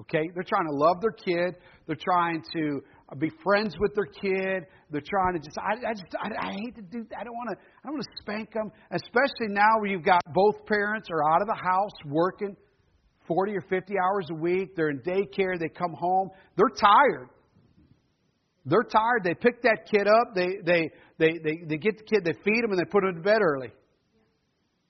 Okay? 0.02 0.30
They're 0.34 0.48
trying 0.48 0.68
to 0.68 0.76
love 0.76 0.98
their 1.02 1.12
kid. 1.12 1.56
They're 1.86 2.00
trying 2.02 2.44
to 2.54 2.82
uh, 3.12 3.16
be 3.16 3.30
friends 3.44 3.76
with 3.80 3.94
their 3.96 4.06
kid. 4.06 4.66
They're 4.90 5.06
trying 5.06 5.34
to 5.34 5.40
just, 5.40 5.58
I, 5.58 5.90
I 5.90 5.94
just, 5.94 6.16
I, 6.20 6.48
I 6.48 6.52
hate 6.52 6.76
to 6.76 6.82
do. 6.82 7.06
I 7.18 7.24
don't 7.24 7.36
want 7.36 7.50
to, 7.52 7.58
I 7.58 7.88
don't 7.88 7.94
want 7.94 8.06
to 8.06 8.22
spank 8.22 8.54
them. 8.54 8.72
Especially 8.92 9.54
now 9.54 9.80
where 9.80 9.90
you've 9.90 10.06
got 10.06 10.22
both 10.34 10.66
parents 10.66 11.10
are 11.12 11.24
out 11.32 11.42
of 11.42 11.48
the 11.48 11.60
house 11.62 11.92
working 12.06 12.56
40 13.28 13.56
or 13.56 13.62
50 13.62 13.94
hours 14.04 14.28
a 14.32 14.36
week. 14.36 14.76
They're 14.76 14.90
in 14.90 15.00
daycare. 15.00 15.60
They 15.60 15.70
come 15.70 15.94
home. 15.94 16.30
They're 16.56 16.76
tired. 16.76 17.30
They're 18.66 18.84
tired. 18.84 19.22
They 19.24 19.34
pick 19.34 19.62
that 19.64 19.88
kid 19.90 20.08
up. 20.08 20.36
They, 20.36 20.58
they, 20.66 20.90
they, 21.18 21.40
they, 21.44 21.64
they 21.68 21.78
get 21.78 21.98
the 21.98 22.04
kid, 22.04 22.24
they 22.24 22.34
feed 22.44 22.64
him, 22.64 22.72
and 22.72 22.80
they 22.80 22.86
put 22.86 23.04
him 23.04 23.16
to 23.16 23.22
bed 23.22 23.40
early. 23.42 23.72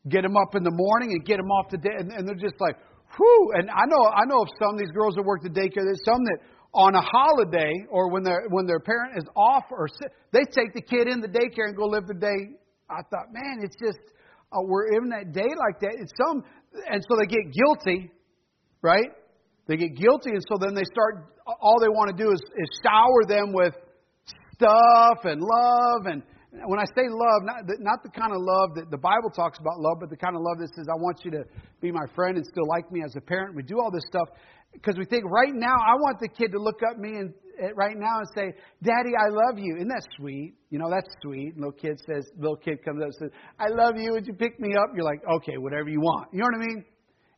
Get 0.08 0.24
him 0.24 0.38
up 0.38 0.56
in 0.56 0.64
the 0.64 0.72
morning 0.72 1.12
and 1.12 1.26
get 1.26 1.40
him 1.40 1.52
off 1.52 1.70
to 1.70 1.78
day. 1.78 1.92
And, 1.98 2.12
and 2.12 2.28
they're 2.28 2.40
just 2.40 2.60
like, 2.60 2.78
whew. 3.18 3.52
And 3.56 3.70
I 3.70 3.84
know, 3.88 4.08
I 4.08 4.24
know 4.26 4.42
of 4.42 4.50
some 4.60 4.76
of 4.76 4.80
these 4.80 4.92
girls 4.92 5.16
that 5.16 5.24
work 5.24 5.44
the 5.44 5.50
daycare, 5.50 5.84
there's 5.84 6.06
some 6.06 6.24
that 6.24 6.40
on 6.74 6.96
a 6.96 7.02
holiday 7.02 7.74
or 7.90 8.12
when 8.12 8.24
their 8.24 8.46
when 8.50 8.66
their 8.68 8.80
parent 8.80 9.18
is 9.18 9.26
off 9.36 9.64
or 9.72 9.88
sick, 9.88 10.12
they 10.32 10.46
take 10.52 10.74
the 10.74 10.82
kid 10.82 11.08
in 11.08 11.20
the 11.20 11.28
daycare 11.28 11.68
and 11.68 11.76
go 11.76 11.86
live 11.86 12.06
the 12.08 12.14
day. 12.14 12.56
I 12.90 13.02
thought, 13.10 13.34
man, 13.34 13.60
it's 13.62 13.76
just 13.76 14.00
uh, 14.52 14.62
we're 14.62 14.94
in 14.94 15.10
that 15.10 15.34
day 15.34 15.50
like 15.50 15.80
that. 15.82 15.98
It's 16.00 16.12
some, 16.18 16.44
and 16.90 17.04
so 17.08 17.18
they 17.18 17.26
get 17.26 17.52
guilty, 17.54 18.12
right? 18.82 19.10
They 19.68 19.78
get 19.78 19.96
guilty, 19.96 20.32
and 20.32 20.44
so 20.50 20.58
then 20.60 20.74
they 20.74 20.84
start. 20.92 21.34
All 21.62 21.80
they 21.80 21.90
want 21.90 22.16
to 22.16 22.24
do 22.24 22.32
is, 22.32 22.40
is 22.40 22.70
shower 22.84 23.26
them 23.28 23.54
with 23.54 23.74
stuff 24.54 25.26
and 25.26 25.42
love 25.42 26.06
and 26.06 26.22
when 26.52 26.80
I 26.80 26.86
say 26.96 27.06
love, 27.06 27.46
not 27.46 27.68
the, 27.68 27.78
not 27.80 28.02
the 28.02 28.10
kind 28.10 28.34
of 28.34 28.42
love 28.42 28.74
that 28.76 28.90
the 28.90 28.98
Bible 28.98 29.30
talks 29.30 29.60
about 29.60 29.80
love, 29.80 29.98
but 30.00 30.10
the 30.10 30.18
kind 30.18 30.36
of 30.36 30.42
love 30.42 30.58
that 30.58 30.74
says, 30.76 30.88
I 30.90 30.98
want 30.98 31.22
you 31.24 31.32
to 31.32 31.44
be 31.80 31.92
my 31.92 32.06
friend 32.16 32.38
and 32.38 32.46
still 32.46 32.68
like 32.68 32.92
me 32.92 33.04
as 33.06 33.16
a 33.16 33.22
parent. 33.22 33.56
We 33.56 33.62
do 33.62 33.80
all 33.80 33.92
this 33.92 34.04
stuff 34.08 34.30
because 34.74 34.98
we 34.98 35.06
think 35.06 35.26
right 35.30 35.54
now, 35.54 35.76
I 35.78 35.94
want 35.96 36.20
the 36.20 36.28
kid 36.28 36.52
to 36.54 36.60
look 36.60 36.82
up 36.90 36.98
me 36.98 37.18
and 37.18 37.34
eh, 37.62 37.70
right 37.76 37.96
now 37.96 38.18
and 38.18 38.28
say, 38.34 38.58
Daddy, 38.82 39.14
I 39.14 39.30
love 39.30 39.60
you. 39.60 39.76
Isn't 39.78 39.90
that 39.90 40.06
sweet? 40.18 40.56
You 40.72 40.80
know, 40.80 40.90
that's 40.90 41.10
sweet. 41.22 41.54
And 41.54 41.58
little 41.58 41.72
kid 41.72 42.02
says, 42.06 42.26
little 42.38 42.58
kid 42.58 42.84
comes 42.84 43.02
up 43.02 43.14
and 43.14 43.16
says, 43.20 43.32
I 43.60 43.70
love 43.70 43.98
you. 43.98 44.14
Would 44.14 44.26
you 44.26 44.34
pick 44.34 44.60
me 44.60 44.74
up? 44.74 44.90
You're 44.96 45.06
like, 45.06 45.22
okay, 45.38 45.58
whatever 45.58 45.90
you 45.90 46.02
want. 46.02 46.34
You 46.34 46.40
know 46.40 46.46
what 46.46 46.64
I 46.64 46.66
mean? 46.66 46.86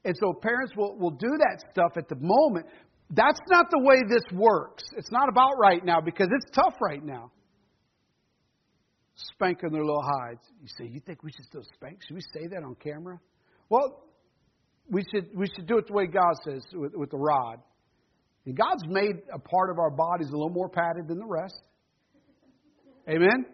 And 0.06 0.16
so 0.20 0.34
parents 0.34 0.74
will, 0.76 0.98
will 0.98 1.12
do 1.12 1.30
that 1.38 1.64
stuff 1.72 1.92
at 1.98 2.08
the 2.08 2.18
moment. 2.20 2.66
That's 3.10 3.40
not 3.50 3.66
the 3.72 3.82
way 3.84 3.98
this 4.08 4.24
works. 4.32 4.84
It's 4.96 5.12
not 5.12 5.28
about 5.28 5.52
right 5.62 5.84
now 5.84 6.00
because 6.00 6.28
it's 6.32 6.50
tough 6.56 6.76
right 6.82 7.04
now 7.04 7.32
spanking 9.34 9.72
their 9.72 9.84
little 9.84 10.04
hides. 10.04 10.42
You 10.62 10.68
say, 10.78 10.92
you 10.92 11.00
think 11.00 11.24
we 11.24 11.32
should 11.32 11.46
still 11.46 11.64
spank? 11.76 12.00
Should 12.08 12.16
we 12.16 12.22
say 12.34 12.48
that 12.48 12.64
on 12.64 12.76
camera? 12.76 13.20
Well, 13.70 14.04
we 14.90 15.04
should 15.14 15.30
we 15.36 15.48
should 15.48 15.68
do 15.68 15.78
it 15.78 15.88
the 15.88 15.94
way 15.94 16.08
God 16.08 16.34
says 16.44 16.62
with, 16.74 16.94
with 16.96 17.12
the 17.12 17.18
rod. 17.18 17.60
And 18.46 18.58
God's 18.58 18.84
made 18.88 19.22
a 19.34 19.40
part 19.40 19.70
of 19.70 19.78
our 19.80 19.92
bodies 19.92 20.30
a 20.30 20.32
little 20.32 20.50
more 20.50 20.70
padded 20.70 21.08
than 21.08 21.20
the 21.20 21.28
rest. 21.28 21.62
Amen. 23.08 23.46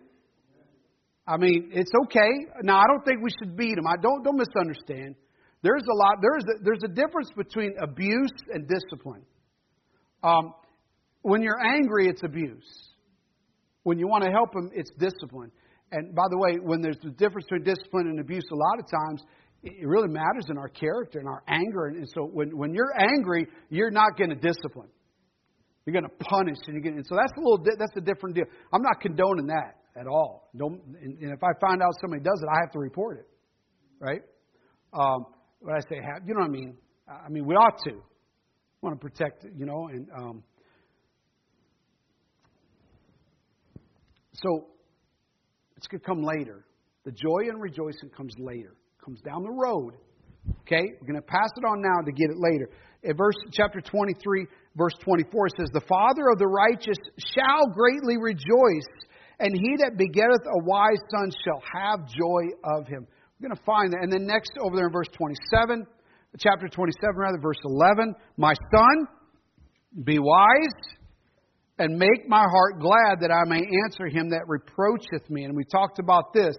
I 1.27 1.37
mean, 1.37 1.71
it's 1.73 1.91
okay. 2.05 2.29
Now, 2.63 2.79
I 2.79 2.85
don't 2.87 3.03
think 3.03 3.21
we 3.21 3.29
should 3.37 3.57
beat 3.57 3.75
them. 3.75 3.85
I 3.85 3.95
don't 4.01 4.23
don't 4.23 4.37
misunderstand. 4.37 5.15
There's 5.61 5.83
a 5.83 5.95
lot. 5.95 6.15
There's 6.21 6.43
a, 6.43 6.63
there's 6.63 6.83
a 6.85 6.87
difference 6.87 7.29
between 7.35 7.75
abuse 7.81 8.31
and 8.53 8.67
discipline. 8.67 9.23
Um, 10.23 10.53
when 11.21 11.41
you're 11.41 11.59
angry, 11.59 12.07
it's 12.07 12.23
abuse. 12.23 12.87
When 13.87 13.97
you 13.97 14.09
want 14.09 14.25
to 14.25 14.31
help 14.31 14.51
them, 14.51 14.69
it's 14.73 14.91
discipline. 14.99 15.49
And 15.93 16.13
by 16.13 16.27
the 16.29 16.37
way, 16.37 16.59
when 16.61 16.81
there's 16.81 16.99
a 17.07 17.09
difference 17.09 17.45
between 17.47 17.63
discipline 17.63 18.07
and 18.07 18.19
abuse, 18.19 18.43
a 18.51 18.55
lot 18.55 18.83
of 18.83 18.85
times 18.91 19.23
it 19.63 19.87
really 19.87 20.09
matters 20.09 20.43
in 20.49 20.57
our 20.57 20.67
character 20.67 21.19
and 21.19 21.27
our 21.29 21.41
anger. 21.47 21.85
And 21.85 22.05
so 22.13 22.27
when, 22.27 22.49
when 22.57 22.73
you're 22.73 22.91
angry, 22.99 23.47
you're 23.69 23.89
not 23.89 24.17
going 24.17 24.31
to 24.31 24.35
discipline. 24.35 24.89
You're 25.85 25.93
going 25.93 26.03
to 26.03 26.17
punish, 26.19 26.57
and, 26.67 26.75
you're 26.75 26.83
going 26.83 26.97
and 26.97 27.05
so 27.07 27.15
that's 27.15 27.31
a 27.37 27.39
little 27.39 27.63
that's 27.63 27.95
a 27.95 28.01
different 28.01 28.35
deal. 28.35 28.43
I'm 28.73 28.81
not 28.81 28.99
condoning 28.99 29.47
that 29.47 29.79
at 29.97 30.05
all. 30.05 30.49
Don't, 30.57 30.81
and, 31.01 31.17
and 31.23 31.31
if 31.31 31.41
I 31.41 31.55
find 31.65 31.81
out 31.81 31.93
somebody 32.01 32.21
does 32.21 32.43
it, 32.43 32.49
I 32.51 32.59
have 32.59 32.73
to 32.73 32.79
report 32.79 33.19
it, 33.19 33.27
right? 34.01 34.21
Um, 34.91 35.27
when 35.61 35.75
I 35.75 35.79
say 35.87 35.95
have, 36.03 36.27
you 36.27 36.33
know 36.33 36.41
what 36.41 36.49
I 36.49 36.59
mean? 36.59 36.75
I 37.07 37.29
mean 37.29 37.45
we 37.45 37.55
ought 37.55 37.79
to. 37.85 37.93
We 37.93 38.01
want 38.81 38.99
to 38.99 39.07
protect, 39.09 39.45
you 39.55 39.65
know, 39.65 39.87
and 39.87 40.09
um, 40.19 40.43
So 44.41 44.67
it's 45.75 45.87
going 45.87 46.01
to 46.01 46.05
come 46.05 46.23
later. 46.23 46.65
The 47.05 47.11
joy 47.11 47.49
and 47.49 47.61
rejoicing 47.61 48.09
comes 48.15 48.33
later, 48.37 48.75
comes 49.03 49.21
down 49.21 49.43
the 49.43 49.51
road. 49.51 49.93
Okay, 50.61 50.83
we're 50.99 51.07
going 51.07 51.21
to 51.21 51.27
pass 51.27 51.49
it 51.57 51.65
on 51.65 51.81
now 51.81 52.05
to 52.05 52.11
get 52.11 52.29
it 52.29 52.37
later. 52.37 52.69
In 53.03 53.15
verse 53.17 53.35
chapter 53.51 53.81
23, 53.81 54.47
verse 54.75 54.93
24, 55.03 55.47
it 55.47 55.53
says, 55.57 55.69
"The 55.73 55.81
father 55.81 56.29
of 56.31 56.39
the 56.39 56.47
righteous 56.47 56.97
shall 57.17 57.67
greatly 57.73 58.17
rejoice, 58.17 58.87
and 59.39 59.53
he 59.53 59.75
that 59.83 59.97
begetteth 59.97 60.45
a 60.45 60.63
wise 60.63 61.01
son 61.11 61.31
shall 61.43 61.61
have 61.73 62.07
joy 62.07 62.43
of 62.63 62.87
him." 62.87 63.07
We're 63.39 63.49
going 63.49 63.57
to 63.57 63.63
find 63.63 63.93
that. 63.93 64.03
And 64.03 64.11
then 64.11 64.25
next 64.25 64.51
over 64.59 64.75
there 64.75 64.87
in 64.87 64.93
verse 64.93 65.09
27, 65.13 65.85
chapter 66.39 66.67
27, 66.67 67.15
rather, 67.15 67.39
verse 67.39 67.59
11, 67.63 68.15
"My 68.37 68.53
son, 68.53 69.07
be 70.03 70.19
wise." 70.19 70.97
And 71.79 71.97
make 71.97 72.27
my 72.27 72.43
heart 72.43 72.79
glad 72.79 73.19
that 73.21 73.31
I 73.31 73.47
may 73.47 73.61
answer 73.85 74.07
him 74.07 74.29
that 74.29 74.47
reproacheth 74.47 75.29
me. 75.29 75.43
And 75.43 75.55
we 75.55 75.63
talked 75.63 75.99
about 75.99 76.33
this. 76.33 76.55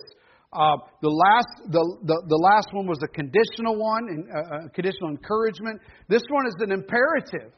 Uh, 0.52 0.76
the 1.02 1.10
last, 1.10 1.70
the, 1.70 1.82
the, 2.04 2.22
the, 2.26 2.36
last 2.36 2.68
one 2.72 2.86
was 2.86 2.98
a 3.04 3.08
conditional 3.08 3.76
one, 3.76 4.08
and 4.08 4.24
uh, 4.30 4.66
a 4.66 4.70
conditional 4.70 5.10
encouragement. 5.10 5.78
This 6.08 6.22
one 6.30 6.46
is 6.46 6.54
an 6.60 6.72
imperative. 6.72 7.52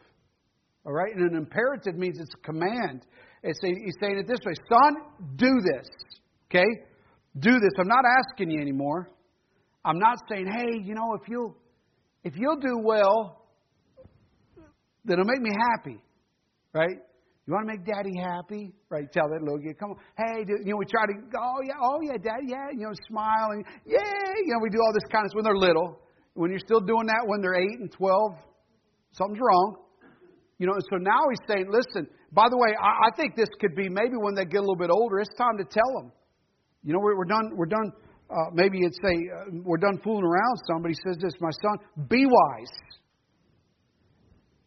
All 0.84 0.92
right, 0.92 1.14
and 1.14 1.30
an 1.30 1.36
imperative 1.36 1.94
means 1.94 2.18
it's 2.18 2.34
a 2.34 2.44
command. 2.44 3.06
It's 3.44 3.60
a, 3.62 3.68
he's 3.68 3.94
saying 4.00 4.18
it 4.18 4.26
this 4.26 4.40
way: 4.44 4.54
Son, 4.68 4.96
do 5.36 5.60
this. 5.72 5.86
Okay, 6.50 6.66
do 7.38 7.52
this. 7.52 7.70
I'm 7.78 7.86
not 7.86 8.04
asking 8.18 8.50
you 8.50 8.60
anymore. 8.60 9.08
I'm 9.84 9.98
not 9.98 10.18
saying, 10.28 10.46
hey, 10.46 10.82
you 10.82 10.94
know, 10.94 11.14
if 11.14 11.28
you'll 11.28 11.56
if 12.24 12.34
you'll 12.36 12.58
do 12.58 12.78
well, 12.82 13.46
then 15.04 15.20
it'll 15.20 15.24
make 15.24 15.40
me 15.40 15.50
happy. 15.70 16.02
Right? 16.72 16.98
You 17.50 17.58
want 17.58 17.66
to 17.66 17.74
make 17.74 17.82
daddy 17.82 18.14
happy? 18.14 18.70
Right? 18.94 19.10
Tell 19.10 19.26
that 19.26 19.42
little 19.42 19.58
kid, 19.58 19.74
come 19.74 19.90
on. 19.90 19.98
Hey, 20.14 20.46
do, 20.46 20.54
you 20.62 20.70
know, 20.70 20.78
we 20.78 20.86
try 20.86 21.02
to, 21.02 21.14
oh, 21.34 21.58
yeah, 21.66 21.82
oh, 21.82 21.98
yeah, 21.98 22.14
daddy, 22.14 22.46
yeah, 22.46 22.70
you 22.70 22.86
know, 22.86 22.94
smile 23.10 23.50
and, 23.50 23.66
yeah, 23.82 23.98
you 24.46 24.54
know, 24.54 24.62
we 24.62 24.70
do 24.70 24.78
all 24.78 24.94
this 24.94 25.02
kind 25.10 25.26
of 25.26 25.34
stuff 25.34 25.42
when 25.42 25.50
they're 25.50 25.58
little. 25.58 25.98
When 26.38 26.54
you're 26.54 26.62
still 26.62 26.78
doing 26.78 27.10
that 27.10 27.26
when 27.26 27.42
they're 27.42 27.58
8 27.58 27.66
and 27.82 27.90
12, 27.90 28.38
something's 29.18 29.42
wrong. 29.42 29.82
You 30.62 30.70
know, 30.70 30.78
so 30.78 31.02
now 31.02 31.26
he's 31.26 31.42
saying, 31.50 31.66
listen, 31.66 32.06
by 32.30 32.46
the 32.46 32.54
way, 32.54 32.70
I, 32.78 33.10
I 33.10 33.16
think 33.18 33.34
this 33.34 33.50
could 33.58 33.74
be 33.74 33.90
maybe 33.90 34.14
when 34.14 34.38
they 34.38 34.46
get 34.46 34.62
a 34.62 34.66
little 34.70 34.78
bit 34.78 34.94
older, 34.94 35.18
it's 35.18 35.34
time 35.34 35.58
to 35.58 35.66
tell 35.66 35.90
them. 35.98 36.14
You 36.86 36.94
know, 36.94 37.02
we're, 37.02 37.18
we're 37.18 37.26
done, 37.34 37.50
we're 37.58 37.66
done, 37.66 37.90
uh, 38.30 38.54
maybe 38.54 38.78
it's 38.86 38.98
say, 39.02 39.18
uh, 39.26 39.58
we're 39.66 39.82
done 39.82 39.98
fooling 40.06 40.22
around. 40.22 40.54
Somebody 40.70 40.94
says 41.02 41.18
this, 41.18 41.34
my 41.42 41.50
son, 41.66 41.82
be 42.06 42.30
wise 42.30 42.78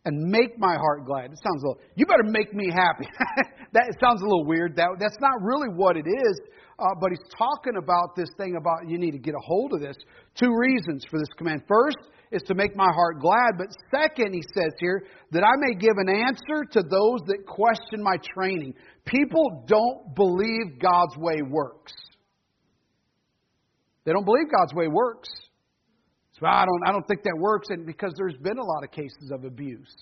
and 0.06 0.20
make 0.30 0.60
my 0.60 0.76
heart 0.76 1.06
glad. 1.06 1.32
It 1.32 1.40
sounds 1.44 1.64
a 1.64 1.68
little, 1.68 1.82
you 1.96 2.06
better 2.06 2.24
make 2.24 2.54
me 2.54 2.70
happy. 2.70 3.08
that 3.74 3.94
sounds 4.02 4.22
a 4.22 4.26
little 4.26 4.46
weird. 4.46 4.76
That, 4.76 4.90
that's 5.00 5.18
not 5.22 5.42
really 5.42 5.70
what 5.70 5.96
it 5.96 6.06
is, 6.06 6.40
uh, 6.78 6.96
but 7.00 7.12
he's 7.12 7.24
talking 7.38 7.78
about 7.82 8.16
this 8.16 8.30
thing 8.38 8.56
about 8.58 8.90
you 8.90 8.98
need 8.98 9.12
to 9.12 9.20
get 9.20 9.34
a 9.34 9.44
hold 9.44 9.74
of 9.74 9.80
this. 9.80 9.96
Two 10.36 10.54
reasons 10.56 11.06
for 11.10 11.20
this 11.20 11.30
command. 11.38 11.62
First 11.68 11.98
is 12.32 12.42
to 12.48 12.56
make 12.56 12.76
my 12.76 12.90
heart 12.92 13.20
glad, 13.22 13.58
but 13.58 13.68
second, 13.92 14.34
he 14.34 14.44
says 14.58 14.74
here, 14.80 15.06
that 15.32 15.44
I 15.44 15.54
may 15.58 15.76
give 15.76 15.96
an 15.98 16.10
answer 16.10 16.66
to 16.72 16.82
those 16.82 17.22
that 17.28 17.46
question 17.48 18.04
my 18.04 18.18
training. 18.36 18.74
People 19.06 19.64
don't 19.68 20.16
believe 20.16 20.80
God's 20.82 21.16
way 21.18 21.42
works. 21.48 21.94
They 24.06 24.12
don't 24.12 24.26
believe 24.26 24.48
God's 24.52 24.74
way 24.74 24.88
works. 24.88 25.30
So 26.44 26.50
I 26.50 26.66
don't, 26.66 26.84
I 26.86 26.92
don't 26.92 27.08
think 27.08 27.24
that 27.24 27.38
works, 27.40 27.70
and 27.70 27.86
because 27.86 28.12
there's 28.18 28.36
been 28.44 28.58
a 28.58 28.64
lot 28.66 28.84
of 28.84 28.92
cases 28.92 29.32
of 29.32 29.46
abuse. 29.46 29.96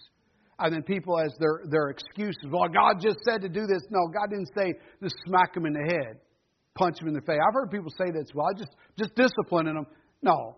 And 0.58 0.74
then 0.74 0.82
people, 0.82 1.20
as 1.20 1.32
their, 1.40 1.62
their 1.70 1.90
excuses, 1.90 2.42
well, 2.50 2.68
God 2.68 2.98
just 3.00 3.20
said 3.30 3.42
to 3.42 3.50
do 3.50 3.68
this. 3.68 3.84
No, 3.92 4.10
God 4.10 4.32
didn't 4.32 4.50
say 4.58 4.74
just 5.04 5.14
smack 5.28 5.54
them 5.54 5.68
in 5.68 5.74
the 5.74 5.86
head, 5.86 6.18
punch 6.74 6.98
them 6.98 7.10
in 7.10 7.14
the 7.14 7.22
face. 7.22 7.38
I've 7.38 7.54
heard 7.54 7.70
people 7.70 7.94
say 7.96 8.10
this. 8.10 8.26
Well, 8.34 8.48
I 8.50 8.58
just 8.58 8.74
just 8.98 9.14
disciplining 9.14 9.76
them. 9.76 9.86
No, 10.24 10.58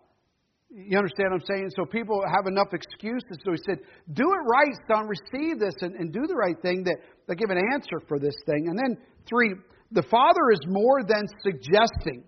you 0.72 0.98
understand 0.98 1.36
what 1.36 1.44
I'm 1.44 1.48
saying? 1.52 1.70
So 1.76 1.84
people 1.84 2.24
have 2.32 2.48
enough 2.48 2.72
excuses. 2.72 3.36
So 3.44 3.52
he 3.52 3.60
said, 3.68 3.80
Do 4.14 4.24
it 4.24 4.44
right, 4.48 4.76
son. 4.88 5.12
Receive 5.12 5.60
this 5.60 5.76
and, 5.82 5.96
and 5.96 6.14
do 6.14 6.24
the 6.28 6.36
right 6.36 6.56
thing 6.62 6.86
that 6.86 6.96
they 7.28 7.36
give 7.36 7.50
an 7.50 7.60
answer 7.74 8.00
for 8.08 8.20
this 8.20 8.36
thing. 8.46 8.72
And 8.72 8.80
then, 8.80 8.96
three, 9.28 9.52
the 9.92 10.04
father 10.04 10.48
is 10.54 10.64
more 10.66 11.04
than 11.04 11.28
suggesting 11.44 12.24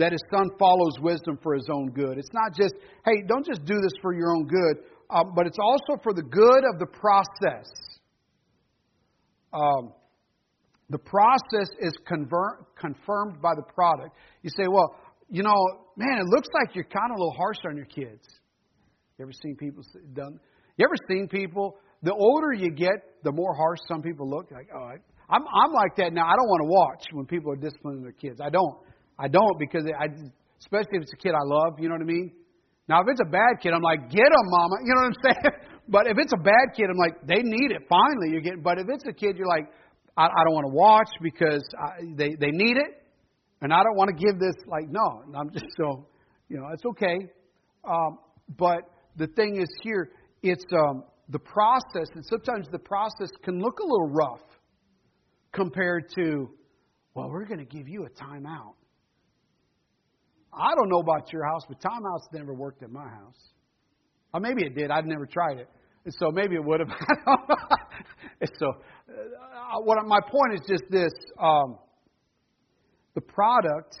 that 0.00 0.12
his 0.12 0.22
son 0.34 0.48
follows 0.58 0.94
wisdom 1.00 1.38
for 1.42 1.54
his 1.54 1.68
own 1.72 1.90
good. 1.90 2.18
It's 2.18 2.32
not 2.32 2.54
just, 2.56 2.74
hey, 3.04 3.22
don't 3.28 3.46
just 3.46 3.64
do 3.64 3.74
this 3.74 3.92
for 4.02 4.12
your 4.14 4.34
own 4.34 4.46
good. 4.46 4.84
um, 5.10 5.32
but 5.34 5.46
it's 5.46 5.58
also 5.60 6.00
for 6.02 6.12
the 6.14 6.22
good 6.22 6.62
of 6.72 6.78
the 6.78 6.86
process. 6.86 7.68
Um, 9.52 9.92
the 10.88 10.98
process 10.98 11.68
is 11.80 11.92
conver- 12.10 12.64
confirmed 12.78 13.40
by 13.42 13.54
the 13.54 13.62
product. 13.74 14.16
You 14.42 14.50
say, 14.50 14.66
well, 14.68 14.96
you 15.28 15.42
know, 15.42 15.54
man, 15.96 16.18
it 16.18 16.26
looks 16.26 16.48
like 16.54 16.74
you're 16.74 16.84
kind 16.84 17.10
of 17.12 17.16
a 17.16 17.20
little 17.20 17.36
harsh 17.36 17.58
on 17.68 17.76
your 17.76 17.86
kids. 17.86 18.26
You 19.18 19.24
ever 19.24 19.32
seen 19.32 19.56
people 19.56 19.82
done? 20.14 20.40
You 20.76 20.86
ever 20.86 20.96
seen 21.10 21.28
people? 21.28 21.76
The 22.02 22.14
older 22.14 22.52
you 22.52 22.70
get, 22.70 23.22
the 23.22 23.32
more 23.32 23.54
harsh 23.54 23.78
some 23.86 24.02
people 24.02 24.28
look. 24.28 24.50
Like, 24.50 24.68
oh, 24.74 24.82
I, 24.82 24.96
I'm 25.28 25.42
I'm 25.42 25.72
like 25.72 25.94
that 25.96 26.12
now. 26.12 26.26
I 26.26 26.34
don't 26.34 26.48
want 26.48 26.62
to 26.62 26.70
watch 26.70 27.04
when 27.12 27.26
people 27.26 27.52
are 27.52 27.56
disciplining 27.56 28.02
their 28.02 28.12
kids. 28.12 28.40
I 28.42 28.50
don't. 28.50 28.78
I 29.20 29.28
don't 29.28 29.58
because 29.58 29.84
I, 29.84 30.06
especially 30.60 30.96
if 30.96 31.02
it's 31.02 31.12
a 31.12 31.16
kid 31.16 31.32
I 31.34 31.44
love. 31.44 31.78
You 31.78 31.88
know 31.88 31.94
what 31.94 32.02
I 32.02 32.12
mean? 32.12 32.32
Now, 32.88 33.02
if 33.02 33.06
it's 33.08 33.20
a 33.20 33.30
bad 33.30 33.60
kid, 33.62 33.72
I'm 33.72 33.82
like, 33.82 34.10
get 34.10 34.26
him, 34.26 34.46
mama. 34.50 34.76
You 34.84 34.94
know 34.94 35.02
what 35.02 35.12
I'm 35.12 35.22
saying? 35.22 35.54
but 35.88 36.06
if 36.06 36.16
it's 36.18 36.32
a 36.32 36.42
bad 36.42 36.74
kid, 36.74 36.86
I'm 36.90 36.96
like, 36.96 37.20
they 37.26 37.42
need 37.42 37.70
it. 37.70 37.82
Finally, 37.88 38.30
you're 38.32 38.40
getting. 38.40 38.62
But 38.62 38.78
if 38.78 38.86
it's 38.88 39.04
a 39.06 39.12
kid, 39.12 39.36
you're 39.36 39.46
like, 39.46 39.66
I, 40.16 40.24
I 40.24 40.44
don't 40.44 40.54
want 40.54 40.66
to 40.66 40.74
watch 40.74 41.10
because 41.22 41.62
I, 41.78 42.02
they 42.16 42.34
they 42.40 42.50
need 42.50 42.76
it, 42.76 42.90
and 43.60 43.72
I 43.72 43.82
don't 43.82 43.96
want 43.96 44.10
to 44.10 44.16
give 44.16 44.40
this. 44.40 44.56
Like, 44.66 44.88
no, 44.88 45.22
I'm 45.38 45.50
just 45.52 45.66
so, 45.76 46.08
you 46.48 46.56
know, 46.56 46.68
it's 46.72 46.84
okay. 46.84 47.16
Um, 47.84 48.18
but 48.58 48.82
the 49.16 49.26
thing 49.28 49.60
is 49.60 49.68
here, 49.82 50.10
it's 50.42 50.64
um, 50.72 51.04
the 51.28 51.38
process, 51.38 52.08
and 52.14 52.24
sometimes 52.26 52.66
the 52.72 52.78
process 52.78 53.30
can 53.42 53.60
look 53.60 53.78
a 53.78 53.84
little 53.84 54.10
rough 54.10 54.42
compared 55.52 56.10
to, 56.16 56.50
well, 57.14 57.28
we're 57.28 57.44
going 57.44 57.58
to 57.58 57.76
give 57.76 57.88
you 57.88 58.06
a 58.06 58.10
timeout. 58.10 58.74
I 60.52 60.74
don't 60.74 60.88
know 60.88 60.98
about 60.98 61.32
your 61.32 61.44
house, 61.44 61.62
but 61.68 61.80
timeouts 61.80 62.32
never 62.32 62.54
worked 62.54 62.82
at 62.82 62.90
my 62.90 63.08
house. 63.08 63.38
Or 64.32 64.40
maybe 64.40 64.64
it 64.64 64.74
did. 64.74 64.90
I've 64.90 65.06
never 65.06 65.26
tried 65.26 65.58
it. 65.58 65.68
And 66.04 66.14
so 66.18 66.30
maybe 66.30 66.54
it 66.54 66.64
would 66.64 66.80
have. 66.80 66.88
so, 68.58 68.68
uh, 68.68 69.80
what 69.82 69.98
my 70.06 70.20
point 70.20 70.54
is 70.54 70.60
just 70.66 70.84
this: 70.90 71.12
um, 71.38 71.78
the 73.14 73.20
product 73.20 73.96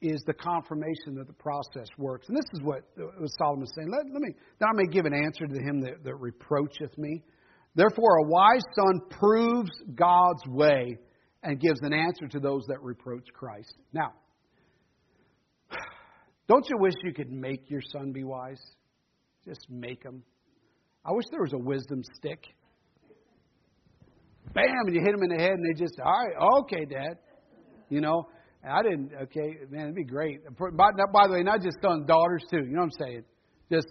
is 0.00 0.22
the 0.26 0.34
confirmation 0.34 1.14
that 1.16 1.26
the 1.26 1.32
process 1.34 1.86
works, 1.96 2.28
and 2.28 2.36
this 2.36 2.44
is 2.52 2.60
what, 2.62 2.82
what 2.96 3.30
Solomon 3.38 3.64
is 3.64 3.72
saying. 3.76 3.88
Let, 3.90 4.02
let 4.12 4.20
me 4.20 4.34
that 4.58 4.66
I 4.66 4.72
may 4.74 4.86
give 4.86 5.06
an 5.06 5.14
answer 5.14 5.46
to 5.46 5.60
him 5.60 5.80
that, 5.82 6.02
that 6.04 6.16
reproacheth 6.16 6.96
me. 6.98 7.22
Therefore, 7.74 8.18
a 8.18 8.28
wise 8.28 8.62
son 8.74 9.00
proves 9.10 9.70
God's 9.94 10.46
way 10.48 10.98
and 11.42 11.60
gives 11.60 11.80
an 11.82 11.92
answer 11.92 12.26
to 12.28 12.40
those 12.40 12.64
that 12.68 12.82
reproach 12.82 13.26
Christ. 13.32 13.74
Now, 13.92 14.12
don't 16.48 16.64
you 16.68 16.76
wish 16.78 16.94
you 17.02 17.12
could 17.12 17.30
make 17.30 17.70
your 17.70 17.80
son 17.92 18.12
be 18.12 18.24
wise? 18.24 18.60
Just 19.46 19.66
make 19.70 20.02
him. 20.02 20.22
I 21.04 21.12
wish 21.12 21.24
there 21.30 21.42
was 21.42 21.52
a 21.52 21.58
wisdom 21.58 22.02
stick. 22.16 22.44
Bam, 24.54 24.64
and 24.86 24.94
you 24.94 25.00
hit 25.00 25.14
him 25.14 25.22
in 25.22 25.36
the 25.36 25.42
head, 25.42 25.52
and 25.52 25.64
they 25.64 25.78
just, 25.78 25.98
all 26.04 26.12
right, 26.12 26.60
okay, 26.62 26.84
Dad. 26.84 27.18
You 27.88 28.00
know, 28.00 28.28
I 28.68 28.82
didn't, 28.82 29.10
okay, 29.24 29.58
man, 29.70 29.84
it'd 29.84 29.94
be 29.94 30.04
great. 30.04 30.40
By, 30.58 30.90
by 31.12 31.26
the 31.26 31.34
way, 31.34 31.42
not 31.42 31.60
just 31.60 31.76
sons, 31.82 32.06
daughters 32.06 32.44
too. 32.50 32.64
You 32.64 32.72
know 32.72 32.82
what 32.82 32.92
I'm 33.00 33.06
saying? 33.06 33.24
Just 33.70 33.88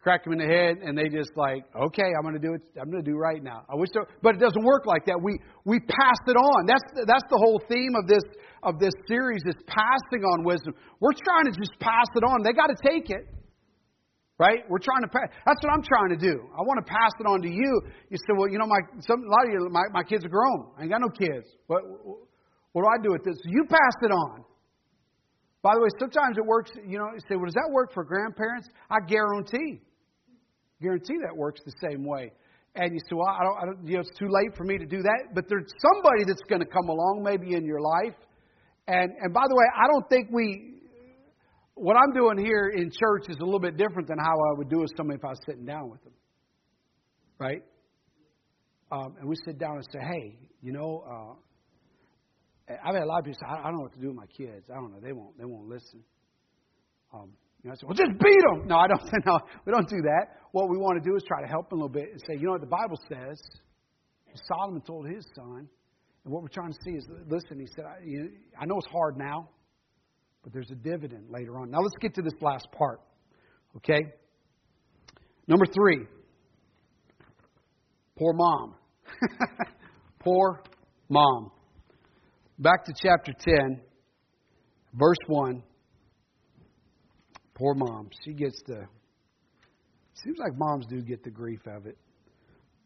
crack 0.00 0.24
them 0.24 0.32
in 0.32 0.38
the 0.38 0.46
head, 0.46 0.78
and 0.82 0.96
they 0.96 1.08
just 1.08 1.34
like, 1.36 1.64
okay, 1.74 2.06
I'm 2.16 2.22
going 2.22 2.38
to 2.38 2.42
do 2.42 2.54
it. 2.54 2.62
I'm 2.80 2.90
going 2.90 3.02
to 3.02 3.10
do 3.10 3.16
right 3.16 3.42
now. 3.42 3.62
I 3.68 3.74
wish, 3.74 3.90
so, 3.92 4.06
but 4.22 4.36
it 4.36 4.40
doesn't 4.40 4.64
work 4.64 4.86
like 4.86 5.06
that. 5.06 5.18
We 5.20 5.38
we 5.64 5.80
pass 5.80 6.18
it 6.26 6.38
on. 6.38 6.66
That's 6.66 6.84
that's 7.06 7.26
the 7.30 7.38
whole 7.38 7.60
theme 7.68 7.94
of 7.98 8.06
this 8.06 8.22
of 8.62 8.78
this 8.78 8.94
series 9.06 9.42
is 9.46 9.58
passing 9.66 10.22
on 10.22 10.44
wisdom. 10.44 10.74
We're 11.00 11.18
trying 11.18 11.50
to 11.50 11.54
just 11.54 11.74
pass 11.80 12.06
it 12.14 12.22
on. 12.22 12.42
They 12.42 12.52
got 12.52 12.70
to 12.70 12.78
take 12.78 13.10
it. 13.10 13.26
Right? 14.38 14.62
We're 14.70 14.78
trying 14.78 15.02
to 15.02 15.10
pass. 15.10 15.34
That's 15.42 15.58
what 15.66 15.74
I'm 15.74 15.82
trying 15.82 16.14
to 16.14 16.20
do. 16.20 16.46
I 16.54 16.62
want 16.62 16.78
to 16.78 16.86
pass 16.86 17.10
it 17.18 17.26
on 17.26 17.42
to 17.42 17.50
you. 17.50 17.82
You 18.06 18.16
say, 18.16 18.38
well, 18.38 18.46
you 18.46 18.58
know, 18.58 18.70
my 18.70 18.78
some, 19.02 19.18
a 19.18 19.26
lot 19.26 19.42
of 19.46 19.50
you, 19.50 19.66
my, 19.68 19.82
my 19.90 20.04
kids 20.06 20.24
are 20.24 20.30
grown. 20.30 20.70
I 20.78 20.82
ain't 20.86 20.90
got 20.94 21.02
no 21.02 21.10
kids. 21.10 21.50
What 21.66 21.82
what 22.70 22.82
do 22.82 22.86
I 22.86 23.02
do 23.02 23.10
with 23.10 23.24
this? 23.24 23.34
You 23.44 23.66
pass 23.66 23.96
it 24.02 24.14
on. 24.14 24.44
By 25.60 25.74
the 25.74 25.82
way, 25.82 25.90
sometimes 25.98 26.38
it 26.38 26.46
works. 26.46 26.70
You 26.86 27.02
know, 27.02 27.10
you 27.10 27.20
say, 27.26 27.34
well, 27.34 27.50
does 27.50 27.58
that 27.58 27.68
work 27.74 27.92
for 27.92 28.04
grandparents? 28.04 28.68
I 28.88 29.02
guarantee 29.02 29.82
Guarantee 30.80 31.16
that 31.26 31.36
works 31.36 31.60
the 31.64 31.72
same 31.90 32.04
way. 32.04 32.32
And 32.74 32.92
you 32.92 33.00
say, 33.00 33.16
well, 33.16 33.28
I 33.28 33.42
don't, 33.42 33.56
I 33.56 33.64
don't, 33.66 33.86
you 33.86 33.94
know, 33.94 34.00
it's 34.00 34.18
too 34.18 34.28
late 34.28 34.56
for 34.56 34.64
me 34.64 34.78
to 34.78 34.86
do 34.86 35.02
that. 35.02 35.34
But 35.34 35.44
there's 35.48 35.66
somebody 35.82 36.24
that's 36.26 36.42
going 36.48 36.60
to 36.60 36.66
come 36.66 36.88
along 36.88 37.22
maybe 37.24 37.54
in 37.54 37.64
your 37.64 37.80
life. 37.80 38.14
And, 38.86 39.10
and 39.20 39.34
by 39.34 39.42
the 39.48 39.54
way, 39.54 39.64
I 39.76 39.86
don't 39.88 40.08
think 40.08 40.28
we, 40.32 40.80
what 41.74 41.96
I'm 41.96 42.12
doing 42.12 42.38
here 42.38 42.68
in 42.74 42.90
church 42.90 43.28
is 43.28 43.36
a 43.40 43.44
little 43.44 43.60
bit 43.60 43.76
different 43.76 44.08
than 44.08 44.18
how 44.18 44.32
I 44.32 44.58
would 44.58 44.68
do 44.68 44.80
with 44.80 44.90
somebody 44.96 45.18
if 45.18 45.24
I 45.24 45.30
was 45.30 45.40
sitting 45.46 45.64
down 45.64 45.90
with 45.90 46.02
them. 46.04 46.12
Right? 47.38 47.62
Um, 48.90 49.16
and 49.20 49.28
we 49.28 49.36
sit 49.44 49.58
down 49.58 49.76
and 49.76 49.86
say, 49.92 49.98
hey, 50.00 50.38
you 50.62 50.72
know, 50.72 51.04
uh, 51.06 52.72
I've 52.84 52.94
had 52.94 53.02
a 53.02 53.06
lot 53.06 53.18
of 53.20 53.24
people 53.24 53.38
say, 53.40 53.46
I, 53.48 53.60
I 53.60 53.64
don't 53.64 53.76
know 53.76 53.82
what 53.82 53.94
to 53.94 54.00
do 54.00 54.08
with 54.08 54.16
my 54.16 54.26
kids. 54.26 54.66
I 54.70 54.74
don't 54.74 54.92
know. 54.92 55.00
They 55.00 55.12
won't, 55.12 55.36
they 55.38 55.44
won't 55.44 55.68
listen. 55.68 56.02
Um, 57.12 57.32
you 57.62 57.68
know, 57.68 57.72
I 57.72 57.76
said, 57.76 57.86
well, 57.86 57.94
just 57.94 58.18
beat 58.20 58.42
them. 58.50 58.68
No, 58.68 58.76
I 58.76 58.86
don't. 58.86 59.02
No, 59.26 59.40
we 59.66 59.72
don't 59.72 59.88
do 59.88 60.00
that. 60.02 60.38
What 60.52 60.68
we 60.70 60.76
want 60.76 61.02
to 61.02 61.08
do 61.08 61.16
is 61.16 61.22
try 61.26 61.40
to 61.42 61.48
help 61.48 61.70
them 61.70 61.80
a 61.80 61.82
little 61.84 61.92
bit 61.92 62.12
and 62.12 62.20
say, 62.26 62.34
you 62.34 62.46
know 62.46 62.52
what 62.52 62.60
the 62.60 62.66
Bible 62.66 62.98
says. 63.08 63.40
Solomon 64.46 64.80
told 64.82 65.08
his 65.08 65.26
son, 65.34 65.68
and 66.24 66.32
what 66.32 66.42
we're 66.42 66.48
trying 66.48 66.72
to 66.72 66.78
see 66.84 66.92
is, 66.92 67.04
listen. 67.28 67.58
He 67.58 67.66
said, 67.74 67.84
I, 67.84 68.04
you, 68.04 68.30
I 68.60 68.66
know 68.66 68.76
it's 68.78 68.86
hard 68.86 69.16
now, 69.16 69.48
but 70.44 70.52
there's 70.52 70.70
a 70.70 70.76
dividend 70.76 71.24
later 71.30 71.58
on. 71.58 71.70
Now 71.70 71.80
let's 71.80 71.96
get 72.00 72.14
to 72.14 72.22
this 72.22 72.34
last 72.40 72.68
part. 72.76 73.00
Okay. 73.76 74.12
Number 75.48 75.66
three. 75.66 76.06
Poor 78.18 78.32
mom. 78.34 78.74
Poor 80.20 80.62
mom. 81.08 81.50
Back 82.58 82.84
to 82.86 82.92
chapter 83.00 83.32
10, 83.38 83.80
verse 84.94 85.16
1. 85.26 85.62
Poor 87.58 87.74
mom. 87.74 88.08
She 88.24 88.32
gets 88.32 88.62
the. 88.66 88.86
Seems 90.14 90.38
like 90.38 90.56
moms 90.56 90.86
do 90.86 91.02
get 91.02 91.24
the 91.24 91.30
grief 91.30 91.60
of 91.66 91.86
it. 91.86 91.98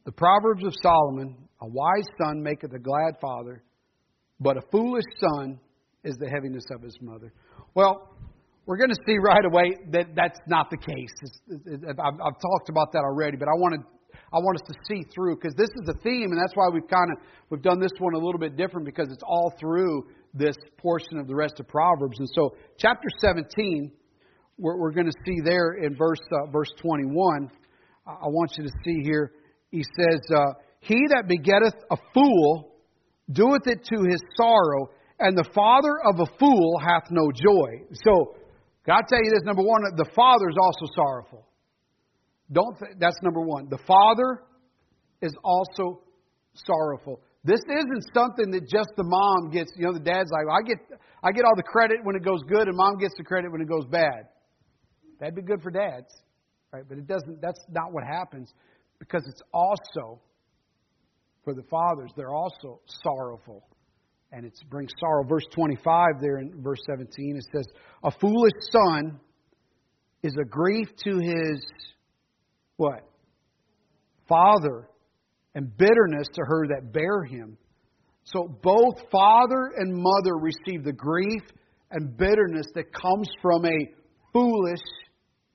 The 0.05 0.13
Proverbs 0.13 0.65
of 0.65 0.73
Solomon 0.83 1.37
A 1.61 1.67
wise 1.67 2.09
son 2.23 2.43
maketh 2.43 2.73
a 2.73 2.79
glad 2.79 3.15
father, 3.21 3.63
but 4.41 4.57
a 4.57 4.63
foolish 4.73 5.05
son 5.21 5.61
is 6.05 6.17
the 6.17 6.29
heaviness 6.29 6.65
of 6.75 6.83
his 6.83 6.97
mother. 7.01 7.33
Well, 7.75 8.17
we're 8.67 8.79
going 8.79 8.91
to 8.91 9.03
see 9.07 9.17
right 9.19 9.45
away 9.45 9.77
that 9.91 10.15
that's 10.17 10.39
not 10.47 10.71
the 10.71 10.79
case. 10.79 11.15
It's, 11.23 11.41
it's, 11.67 11.85
I've, 11.89 11.99
I've 11.99 12.41
talked 12.41 12.69
about 12.69 12.93
that 12.93 13.03
already, 13.05 13.37
but 13.37 13.49
I 13.49 13.57
want 13.59 13.75
to 13.75 13.87
I 14.33 14.39
want 14.39 14.57
us 14.57 14.67
to 14.69 14.75
see 14.89 15.03
through 15.15 15.37
because 15.37 15.55
this 15.55 15.69
is 15.69 15.89
a 15.89 15.99
theme, 16.03 16.33
and 16.33 16.41
that's 16.41 16.55
why 16.55 16.69
we've 16.73 16.89
kind 16.89 17.11
of 17.13 17.19
we've 17.51 17.63
done 17.63 17.81
this 17.81 17.93
one 17.99 18.15
a 18.15 18.19
little 18.19 18.39
bit 18.39 18.57
different 18.57 18.87
because 18.87 19.09
it's 19.11 19.23
all 19.23 19.53
through 19.61 20.09
this 20.33 20.57
portion 20.79 21.19
of 21.19 21.27
the 21.27 21.35
rest 21.35 21.61
of 21.61 21.69
Proverbs. 21.69 22.19
And 22.19 22.29
so, 22.35 22.57
chapter 22.79 23.09
17 23.21 23.93
we're, 24.59 24.79
we're 24.79 24.93
going 24.93 25.07
to 25.07 25.19
see 25.25 25.38
there 25.45 25.75
in 25.75 25.97
verse 25.97 26.21
uh, 26.33 26.51
verse 26.51 26.71
21. 26.81 27.51
I 28.07 28.27
want 28.27 28.53
you 28.57 28.65
to 28.65 28.71
see 28.85 29.01
here. 29.03 29.33
He 29.71 29.83
says, 29.83 30.21
uh, 30.35 30.55
"He 30.81 30.97
that 31.11 31.25
begetteth 31.29 31.75
a 31.91 31.97
fool 32.12 32.73
doeth 33.33 33.67
it 33.67 33.85
to 33.85 34.03
his 34.09 34.21
sorrow, 34.37 34.91
and 35.19 35.37
the 35.37 35.49
father 35.55 35.95
of 36.05 36.21
a 36.21 36.27
fool 36.38 36.79
hath 36.79 37.05
no 37.11 37.31
joy." 37.33 37.87
So, 37.93 38.37
God 38.87 39.03
tell 39.09 39.23
you 39.23 39.31
this: 39.31 39.45
number 39.45 39.62
one, 39.62 39.83
the 39.97 40.11
father 40.15 40.49
is 40.49 40.57
also 40.61 40.93
sorrowful. 40.95 41.47
Don't. 42.51 42.79
Th- 42.79 42.93
that's 42.99 43.17
number 43.23 43.41
one. 43.41 43.69
The 43.71 43.79
father 43.87 44.43
is 45.23 45.35
also 45.45 46.03
sorrowful. 46.55 47.21
This 47.45 47.61
isn't 47.69 48.05
something 48.15 48.51
that 48.53 48.69
just 48.69 48.91
the 48.97 49.05
mom 49.05 49.51
gets. 49.51 49.73
You 49.77 49.87
know, 49.87 49.93
the 49.93 50.05
dad's 50.05 50.31
like, 50.31 50.47
I 50.47 50.62
get, 50.67 50.79
I 51.25 51.33
get 51.33 51.45
all 51.45 51.57
the 51.57 51.65
credit 51.65 51.99
when 52.05 52.15
it 52.15 52.25
goes 52.25 52.43
good, 52.49 52.69
and 52.69 52.77
mom 52.77 52.99
gets 52.99 53.15
the 53.17 53.25
credit 53.25 53.51
when 53.51 53.61
it 53.61 53.69
goes 53.69 53.85
bad. 53.91 54.31
That'd 55.23 55.37
be 55.37 55.43
good 55.43 55.63
for 55.63 55.71
dads, 55.71 56.13
right? 56.73 56.83
But 56.89 56.99
it 56.99 57.07
doesn't. 57.07 57.41
That's 57.41 57.65
not 57.71 57.93
what 57.93 58.03
happens 58.03 58.53
because 58.99 59.23
it's 59.29 59.41
also 59.55 60.21
for 61.45 61.55
the 61.55 61.63
fathers. 61.71 62.11
They're 62.17 62.35
also 62.35 62.81
sorrowful, 63.05 63.63
and 64.33 64.45
it 64.45 64.53
brings 64.69 64.91
sorrow. 64.99 65.23
Verse 65.23 65.45
25 65.55 66.21
there 66.21 66.39
in 66.39 66.61
verse 66.61 66.81
17 66.91 67.37
it 67.37 67.45
says, 67.55 67.65
"A 68.03 68.11
foolish 68.11 68.53
son 68.73 69.21
is 70.25 70.37
a 70.43 70.45
grief 70.45 70.89
to 71.05 71.19
his 71.19 71.65
what 72.77 73.05
father, 74.29 74.89
and 75.55 75.77
bitterness 75.77 76.27
to 76.33 76.43
her 76.45 76.67
that 76.67 76.93
bear 76.93 77.23
him." 77.23 77.57
So 78.25 78.49
both 78.61 79.09
father 79.13 79.71
and 79.77 79.95
mother 79.95 80.35
receive 80.37 80.83
the 80.83 80.93
grief 80.93 81.43
and 81.93 82.17
bitterness 82.17 82.67
that 82.75 82.93
comes 82.93 83.31
from 83.41 83.67
a 83.67 83.95
foolish 84.33 84.81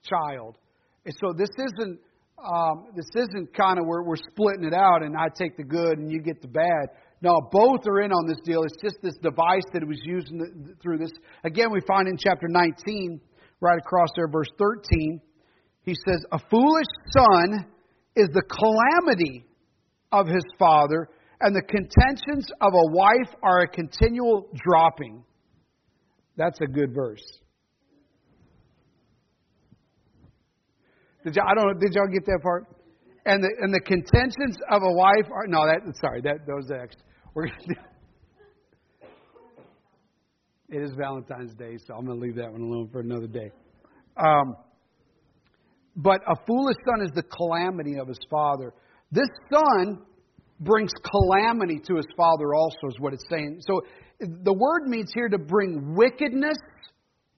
child. 0.02 0.56
And 1.04 1.14
so 1.14 1.32
this 1.32 1.50
isn't 1.58 2.00
um, 2.38 2.86
this 2.94 3.08
isn't 3.16 3.52
kind 3.52 3.80
of 3.80 3.86
where 3.86 4.02
we're 4.02 4.16
splitting 4.16 4.64
it 4.64 4.74
out 4.74 5.02
and 5.02 5.16
I 5.16 5.26
take 5.34 5.56
the 5.56 5.64
good 5.64 5.98
and 5.98 6.10
you 6.10 6.20
get 6.20 6.40
the 6.40 6.48
bad. 6.48 6.90
No, 7.20 7.40
both 7.50 7.80
are 7.88 8.00
in 8.00 8.12
on 8.12 8.28
this 8.28 8.38
deal. 8.44 8.62
It's 8.62 8.80
just 8.80 8.96
this 9.02 9.16
device 9.22 9.66
that 9.72 9.84
was 9.86 9.98
using 10.04 10.76
through 10.80 10.98
this. 10.98 11.10
Again, 11.42 11.72
we 11.72 11.80
find 11.80 12.06
in 12.06 12.16
chapter 12.16 12.46
19, 12.48 13.20
right 13.60 13.78
across 13.78 14.08
there, 14.14 14.28
verse 14.28 14.48
13, 14.56 15.20
he 15.82 15.94
says, 16.06 16.24
A 16.30 16.38
foolish 16.50 16.86
son 17.10 17.66
is 18.14 18.28
the 18.28 18.42
calamity 18.42 19.44
of 20.12 20.26
his 20.28 20.44
father, 20.58 21.08
and 21.40 21.56
the 21.56 21.62
contentions 21.62 22.48
of 22.60 22.72
a 22.72 22.92
wife 22.92 23.34
are 23.42 23.62
a 23.62 23.68
continual 23.68 24.48
dropping. 24.54 25.24
That's 26.36 26.60
a 26.60 26.66
good 26.66 26.94
verse. 26.94 27.24
Did 31.28 31.36
y'all, 31.36 31.46
I 31.46 31.54
don't 31.54 31.66
know, 31.66 31.78
did 31.78 31.92
y'all 31.94 32.08
get 32.08 32.24
that 32.24 32.40
part? 32.42 32.64
And 33.26 33.44
the 33.44 33.50
and 33.60 33.74
the 33.74 33.80
contentions 33.80 34.56
of 34.70 34.82
a 34.82 34.90
wife 34.90 35.30
are 35.30 35.46
no 35.46 35.66
that 35.66 35.80
sorry 36.00 36.22
that 36.22 36.46
those 36.46 36.70
extra. 36.70 37.04
We're 37.34 37.48
gonna 37.48 37.58
do, 37.68 37.74
it 40.70 40.82
is 40.82 40.92
Valentine's 40.96 41.52
Day, 41.54 41.76
so 41.86 41.94
I'm 41.94 42.06
going 42.06 42.18
to 42.18 42.24
leave 42.24 42.36
that 42.36 42.50
one 42.50 42.62
alone 42.62 42.88
for 42.90 43.00
another 43.00 43.26
day. 43.26 43.50
Um, 44.16 44.56
but 45.94 46.22
a 46.26 46.36
foolish 46.46 46.76
son 46.86 47.04
is 47.04 47.10
the 47.14 47.22
calamity 47.22 47.98
of 47.98 48.08
his 48.08 48.18
father. 48.30 48.72
This 49.12 49.28
son 49.52 49.98
brings 50.60 50.90
calamity 51.10 51.80
to 51.86 51.96
his 51.96 52.06
father, 52.16 52.54
also, 52.54 52.88
is 52.88 52.98
what 52.98 53.12
it's 53.12 53.24
saying. 53.28 53.60
So 53.66 53.82
the 54.20 54.54
word 54.54 54.88
means 54.88 55.10
here 55.14 55.28
to 55.28 55.38
bring 55.38 55.94
wickedness 55.94 56.56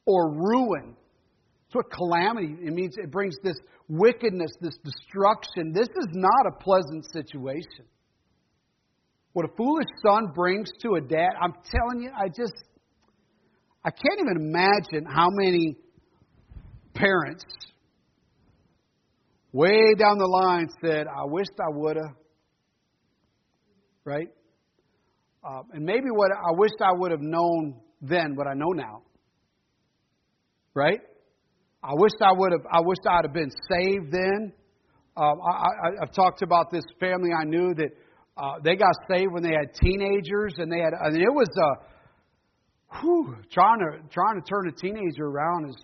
or 0.07 0.33
ruin. 0.33 0.96
That's 1.70 1.85
what 1.85 1.92
calamity 1.92 2.56
it 2.66 2.72
means. 2.72 2.96
It 2.98 3.12
brings 3.12 3.37
this 3.44 3.56
wickedness, 3.87 4.50
this 4.61 4.76
destruction. 4.83 5.72
This 5.72 5.87
is 5.87 6.09
not 6.12 6.46
a 6.48 6.50
pleasant 6.61 7.06
situation. 7.12 7.85
What 9.35 9.44
a 9.44 9.56
foolish 9.56 9.87
son 10.04 10.33
brings 10.35 10.68
to 10.83 10.94
a 10.94 11.00
dad, 11.00 11.30
I'm 11.40 11.52
telling 11.52 12.02
you, 12.02 12.11
I 12.12 12.26
just 12.26 12.54
I 13.85 13.90
can't 13.90 14.18
even 14.20 14.37
imagine 14.37 15.06
how 15.09 15.28
many 15.30 15.76
parents 16.92 17.44
way 19.52 19.94
down 19.96 20.18
the 20.18 20.26
line 20.26 20.68
said, 20.85 21.06
I 21.06 21.24
wished 21.24 21.52
I 21.61 21.70
would 21.72 21.96
have. 21.96 22.16
Right? 24.04 24.28
Uh, 25.44 25.62
and 25.72 25.85
maybe 25.85 26.11
what 26.11 26.33
I 26.33 26.50
wished 26.50 26.80
I 26.80 26.92
would 26.92 27.12
have 27.12 27.20
known 27.20 27.80
then 28.02 28.35
what 28.35 28.48
I 28.48 28.54
know 28.54 28.72
now. 28.72 29.02
Right? 30.74 31.00
I 31.83 31.93
wished 31.95 32.21
I 32.21 32.33
would 32.33 32.53
have. 32.53 32.66
I 32.71 32.81
wished 32.81 33.01
I'd 33.09 33.25
have 33.25 33.33
been 33.33 33.51
saved 33.71 34.12
then. 34.12 34.53
Um, 35.16 35.40
I, 35.40 35.51
I, 35.51 35.88
I've 36.03 36.12
talked 36.12 36.43
about 36.43 36.71
this 36.71 36.85
family 37.01 37.31
I 37.33 37.45
knew 37.45 37.75
that 37.75 37.90
uh, 38.37 38.55
they 38.62 38.77
got 38.77 38.93
saved 39.11 39.33
when 39.33 39.43
they 39.43 39.53
had 39.53 39.75
teenagers, 39.75 40.55
and 40.59 40.71
they 40.71 40.79
had. 40.79 40.93
I 40.95 41.11
mean, 41.11 41.23
it 41.23 41.33
was 41.33 41.49
a 41.57 43.01
whew, 43.01 43.37
trying 43.51 43.79
to 43.81 44.09
trying 44.12 44.40
to 44.40 44.47
turn 44.47 44.69
a 44.69 44.73
teenager 44.73 45.25
around 45.25 45.71
is 45.71 45.77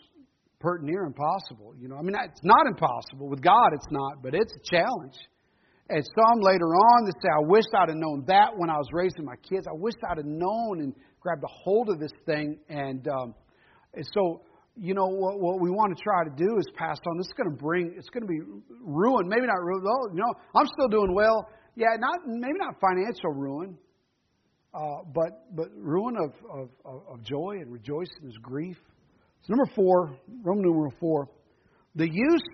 pert 0.60 0.82
near 0.82 1.04
impossible. 1.04 1.74
You 1.78 1.88
know, 1.88 1.96
I 1.96 2.02
mean, 2.02 2.16
it's 2.24 2.44
not 2.44 2.66
impossible 2.66 3.28
with 3.28 3.42
God. 3.42 3.68
It's 3.72 3.88
not, 3.90 4.22
but 4.22 4.34
it's 4.34 4.52
a 4.52 4.76
challenge. 4.76 5.16
And 5.88 6.04
some 6.04 6.40
later 6.40 6.66
on 6.66 7.04
they 7.06 7.12
say, 7.22 7.28
"I 7.32 7.46
wish 7.46 7.64
I'd 7.74 7.88
have 7.88 7.96
known 7.96 8.24
that 8.26 8.50
when 8.56 8.68
I 8.68 8.76
was 8.76 8.88
raising 8.92 9.24
my 9.24 9.36
kids. 9.36 9.66
I 9.66 9.74
wish 9.74 9.94
I'd 10.10 10.18
have 10.18 10.26
known 10.26 10.80
and 10.80 10.94
grabbed 11.20 11.42
a 11.42 11.52
hold 11.64 11.88
of 11.88 11.98
this 11.98 12.12
thing." 12.26 12.58
And, 12.68 13.06
um, 13.08 13.34
and 13.94 14.04
so, 14.12 14.42
you 14.78 14.94
know, 14.94 15.06
what, 15.06 15.40
what 15.40 15.60
we 15.60 15.70
want 15.70 15.96
to 15.96 16.02
try 16.02 16.24
to 16.24 16.30
do 16.36 16.58
is 16.58 16.66
pass 16.76 16.98
on. 17.06 17.18
This 17.18 17.26
is 17.26 17.32
going 17.32 17.50
to 17.50 17.56
bring. 17.56 17.94
It's 17.96 18.08
going 18.10 18.22
to 18.22 18.28
be 18.28 18.40
ruin. 18.80 19.28
Maybe 19.28 19.46
not 19.46 19.62
ruin. 19.62 19.82
Oh, 19.86 20.08
you 20.12 20.20
know, 20.20 20.32
I'm 20.54 20.66
still 20.66 20.88
doing 20.88 21.14
well. 21.14 21.48
Yeah, 21.74 21.96
not 21.98 22.20
maybe 22.26 22.58
not 22.58 22.74
financial 22.80 23.32
ruin, 23.32 23.76
uh, 24.74 25.04
but 25.14 25.54
but 25.54 25.68
ruin 25.76 26.16
of, 26.16 26.32
of, 26.50 26.68
of 26.84 27.22
joy 27.22 27.56
and 27.60 27.72
rejoicing 27.72 28.28
is 28.28 28.36
grief. 28.42 28.76
So 29.42 29.54
number 29.54 29.70
four, 29.74 30.18
Roman 30.42 30.64
numeral 30.64 30.92
four, 31.00 31.28
the 31.94 32.08
use 32.08 32.48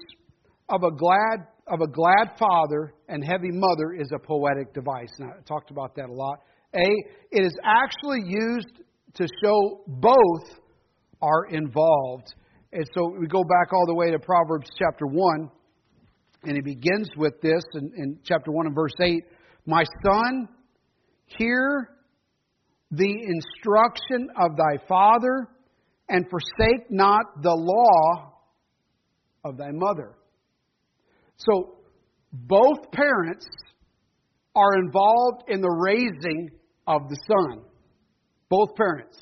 of 0.69 0.83
a 0.83 0.91
glad 0.91 1.47
of 1.69 1.81
a 1.81 1.87
glad 1.87 2.37
father 2.39 2.95
and 3.09 3.25
heavy 3.25 3.51
mother 3.51 3.93
is 3.93 4.11
a 4.15 4.19
poetic 4.19 4.75
device. 4.75 5.11
And 5.19 5.31
I 5.31 5.35
talked 5.47 5.71
about 5.71 5.95
that 5.97 6.09
a 6.09 6.13
lot. 6.13 6.41
A, 6.75 6.89
it 7.31 7.45
is 7.45 7.55
actually 7.65 8.23
used 8.27 8.81
to 9.15 9.27
show 9.45 9.85
both 9.87 10.62
are 11.23 11.47
involved. 11.51 12.35
And 12.73 12.85
so 12.95 13.15
we 13.19 13.27
go 13.27 13.45
back 13.45 13.73
all 13.73 13.87
the 13.87 13.95
way 13.95 14.11
to 14.11 14.19
Proverbs 14.19 14.69
chapter 14.79 15.07
1, 15.07 15.51
and 16.45 16.59
it 16.59 16.65
begins 16.65 17.09
with 17.17 17.41
this 17.41 17.63
in, 17.75 17.93
in 17.97 18.19
chapter 18.25 18.51
1 18.51 18.67
and 18.67 18.75
verse 18.75 18.95
8 19.01 19.25
My 19.67 19.85
son, 20.05 20.49
hear 21.27 21.91
the 22.91 23.05
instruction 23.11 24.29
of 24.39 24.57
thy 24.57 24.85
father, 24.87 25.49
and 26.09 26.27
forsake 26.29 26.91
not 26.91 27.43
the 27.43 27.55
law 27.55 28.33
of 29.45 29.57
thy 29.57 29.71
mother. 29.71 30.15
So, 31.37 31.77
both 32.33 32.91
parents 32.93 33.47
are 34.55 34.79
involved 34.79 35.45
in 35.49 35.61
the 35.61 35.71
raising 35.71 36.51
of 36.87 37.09
the 37.09 37.17
son. 37.27 37.63
Both 38.49 38.75
parents. 38.77 39.19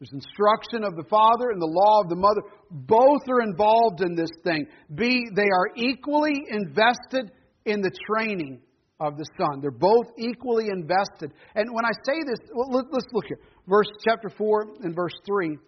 There's 0.00 0.12
instruction 0.14 0.82
of 0.82 0.96
the 0.96 1.04
father 1.10 1.50
and 1.50 1.60
the 1.60 1.66
law 1.66 2.00
of 2.00 2.08
the 2.08 2.16
mother. 2.16 2.40
Both 2.70 3.28
are 3.28 3.42
involved 3.42 4.00
in 4.00 4.14
this 4.14 4.30
thing. 4.42 4.66
B, 4.94 5.26
they 5.36 5.42
are 5.42 5.70
equally 5.76 6.42
invested 6.48 7.30
in 7.66 7.82
the 7.82 7.90
training 8.08 8.62
of 8.98 9.18
the 9.18 9.26
Son. 9.36 9.60
They're 9.60 9.70
both 9.70 10.06
equally 10.18 10.68
invested. 10.72 11.32
And 11.54 11.68
when 11.74 11.84
I 11.84 11.92
say 12.04 12.16
this, 12.26 12.38
let's 12.70 13.06
look 13.12 13.26
here. 13.26 13.40
Verse 13.68 13.88
chapter 14.02 14.30
4 14.30 14.76
and 14.82 14.94
verse 14.94 15.12
3. 15.26 15.58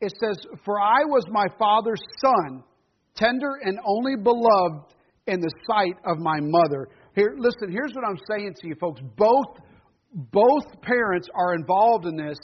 It 0.00 0.12
says, 0.18 0.44
For 0.64 0.80
I 0.80 1.04
was 1.04 1.24
my 1.30 1.46
father's 1.58 2.02
son, 2.24 2.64
tender 3.14 3.58
and 3.62 3.78
only 3.84 4.16
beloved 4.16 4.94
in 5.26 5.40
the 5.40 5.52
sight 5.66 5.96
of 6.06 6.18
my 6.18 6.38
mother. 6.40 6.88
Here, 7.14 7.34
listen, 7.38 7.70
here's 7.70 7.92
what 7.94 8.04
I'm 8.08 8.18
saying 8.30 8.54
to 8.60 8.68
you 8.68 8.74
folks. 8.80 9.00
Both, 9.16 9.60
both 10.12 10.64
parents 10.80 11.28
are 11.34 11.54
involved 11.54 12.06
in 12.06 12.16
this, 12.16 12.38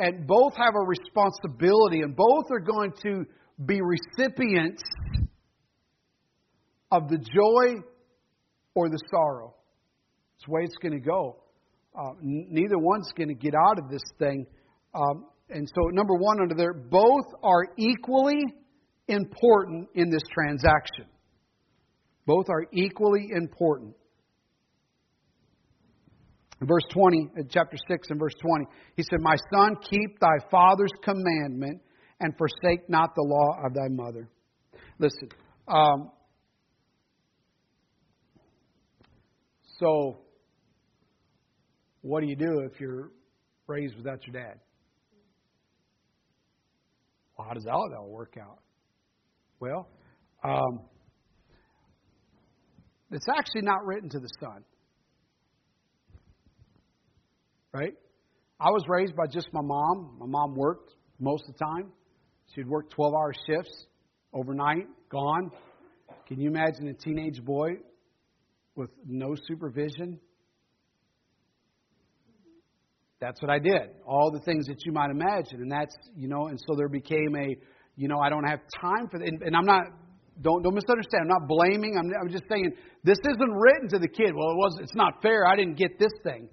and 0.00 0.26
both 0.26 0.54
have 0.56 0.74
a 0.74 0.86
responsibility, 0.86 2.00
and 2.00 2.16
both 2.16 2.46
are 2.50 2.60
going 2.60 2.92
to 3.02 3.26
be 3.64 3.80
recipients 3.82 4.82
of 6.90 7.08
the 7.08 7.18
joy 7.18 7.82
or 8.74 8.88
the 8.88 8.98
sorrow. 9.10 9.54
It's 10.36 10.46
the 10.46 10.52
way 10.52 10.62
it's 10.62 10.76
going 10.76 10.94
to 10.94 11.06
go. 11.06 11.36
Uh, 11.94 12.12
neither 12.22 12.78
one's 12.78 13.12
going 13.14 13.28
to 13.28 13.34
get 13.34 13.52
out 13.54 13.78
of 13.78 13.90
this 13.90 14.02
thing. 14.18 14.46
Um, 14.94 15.26
and 15.50 15.68
so, 15.68 15.88
number 15.92 16.14
one, 16.14 16.40
under 16.40 16.54
there, 16.54 16.72
both 16.72 17.26
are 17.42 17.66
equally 17.76 18.40
important 19.06 19.88
in 19.94 20.08
this 20.08 20.22
transaction. 20.32 21.04
Both 22.26 22.46
are 22.48 22.64
equally 22.72 23.28
important. 23.32 23.94
In 26.60 26.66
verse 26.66 26.84
20, 26.92 27.30
chapter 27.50 27.76
6 27.88 28.08
and 28.10 28.20
verse 28.20 28.34
20, 28.40 28.66
he 28.96 29.02
said, 29.02 29.20
My 29.20 29.36
son, 29.52 29.76
keep 29.88 30.20
thy 30.20 30.36
father's 30.50 30.92
commandment 31.02 31.80
and 32.20 32.34
forsake 32.36 32.88
not 32.88 33.14
the 33.14 33.22
law 33.22 33.66
of 33.66 33.72
thy 33.74 33.88
mother. 33.88 34.28
Listen, 34.98 35.30
um, 35.68 36.10
So, 39.80 40.18
what 42.02 42.20
do 42.20 42.26
you 42.26 42.36
do 42.36 42.68
if 42.70 42.78
you're 42.78 43.10
raised 43.66 43.96
without 43.96 44.26
your 44.26 44.42
dad? 44.42 44.60
Well, 47.36 47.48
how 47.48 47.54
does 47.54 47.66
all 47.66 47.88
that 47.90 48.02
work 48.02 48.36
out? 48.38 48.58
Well, 49.58 49.88
um, 50.44 50.80
it's 53.10 53.26
actually 53.34 53.62
not 53.62 53.86
written 53.86 54.10
to 54.10 54.18
the 54.18 54.28
son. 54.38 54.64
Right? 57.72 57.94
I 58.58 58.70
was 58.70 58.84
raised 58.88 59.14
by 59.16 59.26
just 59.32 59.48
my 59.52 59.62
mom. 59.62 60.16
My 60.18 60.26
mom 60.26 60.54
worked 60.54 60.94
most 61.18 61.44
of 61.48 61.54
the 61.54 61.64
time. 61.64 61.92
She'd 62.54 62.68
work 62.68 62.90
12 62.90 63.14
hour 63.14 63.32
shifts 63.46 63.86
overnight, 64.32 64.86
gone. 65.08 65.50
Can 66.26 66.40
you 66.40 66.48
imagine 66.48 66.88
a 66.88 66.94
teenage 66.94 67.42
boy 67.44 67.76
with 68.80 68.90
no 69.06 69.34
supervision. 69.46 70.18
That's 73.20 73.40
what 73.42 73.50
I 73.50 73.58
did. 73.58 73.90
All 74.06 74.30
the 74.32 74.40
things 74.40 74.66
that 74.66 74.78
you 74.86 74.92
might 74.92 75.10
imagine. 75.10 75.60
And 75.60 75.70
that's, 75.70 75.94
you 76.16 76.28
know, 76.28 76.46
and 76.46 76.58
so 76.66 76.74
there 76.76 76.88
became 76.88 77.36
a, 77.36 77.56
you 77.96 78.08
know, 78.08 78.18
I 78.18 78.30
don't 78.30 78.48
have 78.48 78.60
time 78.80 79.08
for 79.10 79.18
that. 79.18 79.28
And, 79.28 79.42
and 79.42 79.54
I'm 79.54 79.66
not, 79.66 79.82
don't, 80.40 80.62
don't 80.62 80.74
misunderstand. 80.74 81.24
I'm 81.24 81.28
not 81.28 81.46
blaming. 81.46 81.98
I'm, 81.98 82.10
I'm 82.18 82.30
just 82.30 82.44
saying 82.50 82.72
this 83.04 83.18
isn't 83.18 83.52
written 83.52 83.88
to 83.90 83.98
the 83.98 84.08
kid. 84.08 84.32
Well, 84.34 84.52
it 84.52 84.56
was, 84.56 84.78
it's 84.80 84.94
not 84.94 85.20
fair. 85.20 85.46
I 85.46 85.56
didn't 85.56 85.76
get 85.76 85.98
this 85.98 86.12
thing. 86.24 86.48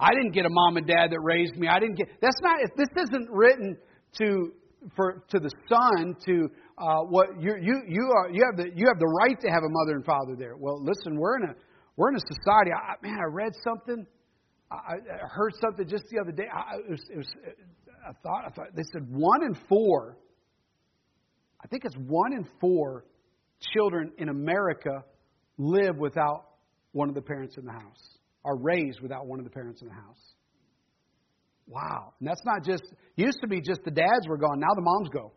I 0.00 0.10
didn't 0.14 0.32
get 0.32 0.46
a 0.46 0.50
mom 0.50 0.76
and 0.76 0.86
dad 0.86 1.10
that 1.10 1.20
raised 1.20 1.56
me. 1.56 1.68
I 1.68 1.78
didn't 1.78 1.96
get, 1.96 2.08
that's 2.20 2.40
not, 2.42 2.58
this 2.76 2.88
isn't 2.96 3.28
written 3.30 3.76
to, 4.18 4.52
for, 4.96 5.22
to 5.28 5.38
the 5.38 5.50
son 5.68 6.16
to, 6.26 6.48
uh, 6.78 7.02
what 7.02 7.38
you 7.38 7.52
you 7.60 7.82
you 7.86 8.10
are 8.16 8.30
you 8.30 8.42
have 8.48 8.56
the 8.56 8.72
you 8.74 8.86
have 8.88 8.98
the 8.98 9.12
right 9.20 9.38
to 9.38 9.48
have 9.48 9.62
a 9.62 9.68
mother 9.68 9.96
and 9.96 10.04
father 10.06 10.34
there. 10.34 10.56
Well, 10.56 10.82
listen, 10.82 11.14
we're 11.18 11.36
in 11.36 11.50
a 11.50 11.54
we're 11.98 12.08
in 12.08 12.16
a 12.16 12.24
society. 12.32 12.70
I, 12.72 12.94
man, 13.06 13.18
I 13.20 13.30
read 13.30 13.52
something. 13.62 14.06
I, 14.72 14.94
I 14.94 15.28
heard 15.28 15.52
something 15.60 15.86
just 15.86 16.04
the 16.10 16.18
other 16.18 16.32
day. 16.32 16.46
I, 16.50 16.76
it 16.76 16.90
was, 16.90 17.02
it 17.12 17.18
was, 17.18 17.28
I 18.08 18.12
thought 18.22 18.44
I 18.46 18.48
thought 18.48 18.68
they 18.74 18.84
said 18.94 19.06
one 19.10 19.44
in 19.44 19.54
four 19.68 20.16
I 21.62 21.68
think 21.68 21.84
it's 21.84 21.96
one 21.96 22.32
in 22.32 22.46
four 22.60 23.04
children 23.74 24.12
in 24.18 24.28
America 24.28 25.04
live 25.58 25.96
without 25.96 26.46
one 26.92 27.08
of 27.08 27.14
the 27.14 27.20
parents 27.20 27.56
in 27.58 27.64
the 27.64 27.72
house, 27.72 28.18
are 28.44 28.56
raised 28.56 29.00
without 29.00 29.26
one 29.26 29.38
of 29.38 29.44
the 29.44 29.50
parents 29.50 29.82
in 29.82 29.88
the 29.88 29.94
house. 29.94 30.34
Wow. 31.66 32.14
And 32.18 32.28
that's 32.28 32.42
not 32.44 32.64
just, 32.64 32.82
used 33.16 33.38
to 33.42 33.48
be 33.48 33.60
just 33.60 33.80
the 33.84 33.90
dads 33.90 34.26
were 34.28 34.38
gone, 34.38 34.58
now 34.58 34.74
the 34.74 34.82
moms 34.82 35.08
go. 35.10 35.32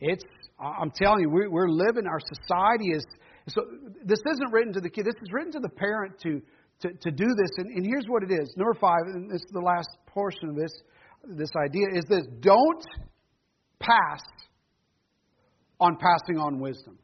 It's, 0.00 0.24
I'm 0.58 0.90
telling 0.90 1.20
you, 1.20 1.30
we're 1.30 1.68
living, 1.68 2.06
our 2.06 2.20
society 2.20 2.90
is, 2.90 3.04
so 3.48 3.62
this 4.04 4.20
isn't 4.32 4.52
written 4.52 4.72
to 4.74 4.80
the 4.80 4.88
kid, 4.88 5.06
this 5.06 5.14
is 5.14 5.32
written 5.32 5.52
to 5.52 5.60
the 5.60 5.68
parent 5.68 6.18
to, 6.22 6.40
to, 6.82 6.88
to 6.88 7.10
do 7.10 7.26
this. 7.26 7.50
And, 7.58 7.70
and 7.76 7.84
here's 7.84 8.06
what 8.06 8.22
it 8.22 8.30
is. 8.30 8.54
Number 8.56 8.74
five, 8.74 9.00
and 9.06 9.30
this 9.30 9.40
is 9.40 9.50
the 9.52 9.60
last 9.60 9.88
portion 10.06 10.48
of 10.48 10.56
this, 10.56 10.72
this 11.36 11.50
idea, 11.62 11.86
is 11.94 12.04
this 12.08 12.26
don't 12.40 12.84
pass 13.78 14.20
on 15.80 15.96
passing 15.96 16.38
on 16.38 16.60
wisdom. 16.60 16.98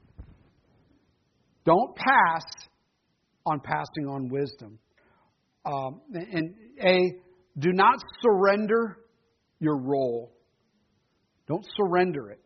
Don't 1.64 1.96
pass 1.96 2.44
on 3.46 3.60
passing 3.60 4.08
on 4.08 4.28
wisdom. 4.28 4.78
Um, 5.64 6.00
and 6.14 6.54
A, 6.84 7.12
do 7.58 7.72
not 7.72 7.98
surrender 8.22 8.98
your 9.58 9.76
role. 9.76 10.32
Don't 11.48 11.64
surrender 11.76 12.30
it. 12.30 12.40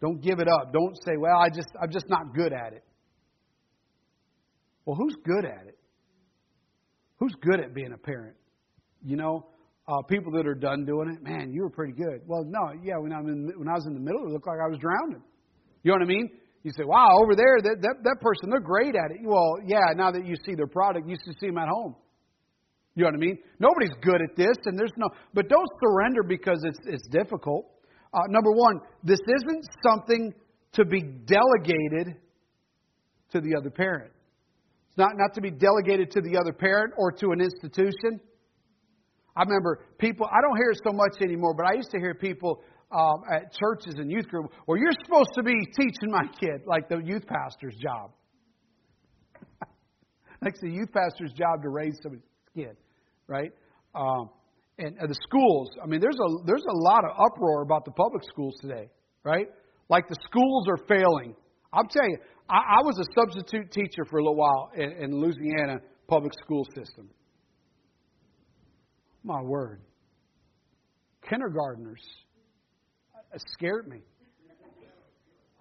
Don't 0.00 0.20
give 0.20 0.40
it 0.40 0.48
up. 0.48 0.72
Don't 0.72 0.94
say, 1.04 1.12
well, 1.18 1.38
I 1.38 1.48
just, 1.48 1.68
I'm 1.80 1.90
just 1.90 2.08
not 2.08 2.34
good 2.34 2.52
at 2.52 2.72
it. 2.72 2.84
Well, 4.84 4.96
who's 4.96 5.16
good 5.24 5.44
at 5.44 5.66
it? 5.66 5.78
Who's 7.18 7.34
good 7.40 7.60
at 7.60 7.74
being 7.74 7.92
a 7.92 7.98
parent? 7.98 8.36
You 9.04 9.16
know, 9.16 9.46
uh, 9.88 10.02
people 10.08 10.32
that 10.32 10.46
are 10.46 10.54
done 10.54 10.84
doing 10.84 11.16
it, 11.16 11.22
man, 11.22 11.52
you 11.52 11.62
were 11.62 11.70
pretty 11.70 11.92
good. 11.92 12.20
Well, 12.26 12.44
no, 12.46 12.72
yeah, 12.82 12.94
when, 12.98 13.12
I'm 13.12 13.26
in, 13.28 13.52
when 13.56 13.68
I 13.68 13.74
was 13.74 13.86
in 13.86 13.94
the 13.94 14.00
middle, 14.00 14.26
it 14.26 14.32
looked 14.32 14.46
like 14.46 14.58
I 14.62 14.68
was 14.68 14.78
drowning. 14.78 15.22
You 15.82 15.92
know 15.92 15.98
what 15.98 16.02
I 16.02 16.06
mean? 16.06 16.30
You 16.66 16.72
say, 16.76 16.82
wow, 16.82 17.06
over 17.22 17.36
there, 17.36 17.62
that, 17.62 17.78
that, 17.80 18.02
that 18.02 18.16
person, 18.20 18.50
they're 18.50 18.58
great 18.58 18.96
at 18.96 19.14
it. 19.14 19.18
Well, 19.22 19.54
yeah, 19.64 19.94
now 19.94 20.10
that 20.10 20.26
you 20.26 20.34
see 20.44 20.56
their 20.56 20.66
product, 20.66 21.08
you 21.08 21.14
to 21.14 21.32
see 21.38 21.46
them 21.46 21.58
at 21.58 21.68
home. 21.68 21.94
You 22.96 23.04
know 23.04 23.10
what 23.10 23.14
I 23.14 23.18
mean? 23.18 23.38
Nobody's 23.60 23.94
good 24.02 24.20
at 24.20 24.34
this, 24.34 24.56
and 24.64 24.76
there's 24.76 24.90
no, 24.96 25.06
but 25.32 25.48
don't 25.48 25.68
surrender 25.80 26.24
because 26.24 26.58
it's, 26.64 26.80
it's 26.84 27.06
difficult. 27.06 27.66
Uh, 28.12 28.18
number 28.30 28.50
one, 28.50 28.80
this 29.04 29.20
isn't 29.20 29.64
something 29.86 30.34
to 30.72 30.84
be 30.84 31.02
delegated 31.02 32.16
to 33.30 33.40
the 33.40 33.54
other 33.56 33.70
parent. 33.70 34.10
It's 34.88 34.98
not, 34.98 35.12
not 35.14 35.34
to 35.34 35.40
be 35.40 35.52
delegated 35.52 36.10
to 36.10 36.20
the 36.20 36.36
other 36.36 36.52
parent 36.52 36.94
or 36.98 37.12
to 37.12 37.30
an 37.30 37.40
institution. 37.40 38.18
I 39.36 39.44
remember 39.44 39.86
people, 39.98 40.26
I 40.26 40.42
don't 40.42 40.56
hear 40.56 40.72
it 40.72 40.80
so 40.84 40.92
much 40.92 41.22
anymore, 41.22 41.54
but 41.56 41.66
I 41.66 41.74
used 41.74 41.92
to 41.92 42.00
hear 42.00 42.14
people 42.14 42.64
um, 42.92 43.22
at 43.32 43.52
churches 43.52 43.94
and 43.98 44.10
youth 44.10 44.28
group, 44.28 44.46
well, 44.66 44.78
you're 44.78 44.92
supposed 45.04 45.30
to 45.34 45.42
be 45.42 45.54
teaching 45.76 46.10
my 46.10 46.24
kid, 46.38 46.62
like 46.66 46.88
the 46.88 46.98
youth 46.98 47.24
pastor's 47.26 47.74
job. 47.76 48.12
like 50.42 50.54
the 50.60 50.70
youth 50.70 50.92
pastor's 50.92 51.32
job 51.32 51.62
to 51.62 51.68
raise 51.68 51.98
somebody's 52.02 52.24
kid, 52.54 52.76
right? 53.26 53.50
Um, 53.94 54.30
and 54.78 54.96
uh, 54.98 55.06
the 55.06 55.16
schools, 55.26 55.70
I 55.82 55.86
mean, 55.86 56.00
there's 56.00 56.16
a, 56.16 56.44
there's 56.44 56.64
a 56.68 56.76
lot 56.76 57.04
of 57.04 57.10
uproar 57.18 57.62
about 57.62 57.84
the 57.84 57.92
public 57.92 58.22
schools 58.24 58.54
today, 58.60 58.88
right? 59.24 59.48
Like 59.88 60.08
the 60.08 60.16
schools 60.24 60.66
are 60.68 60.78
failing. 60.86 61.34
I'm 61.72 61.88
telling 61.88 62.10
you, 62.10 62.18
I, 62.48 62.56
I 62.56 62.82
was 62.84 62.98
a 63.00 63.20
substitute 63.20 63.72
teacher 63.72 64.04
for 64.08 64.18
a 64.18 64.22
little 64.22 64.36
while 64.36 64.70
in, 64.76 64.92
in 64.92 65.20
Louisiana 65.20 65.78
public 66.08 66.32
school 66.34 66.64
system. 66.74 67.08
My 69.24 69.42
word. 69.42 69.80
Kindergartners 71.28 72.02
it 73.36 73.42
scared 73.52 73.86
me. 73.86 74.00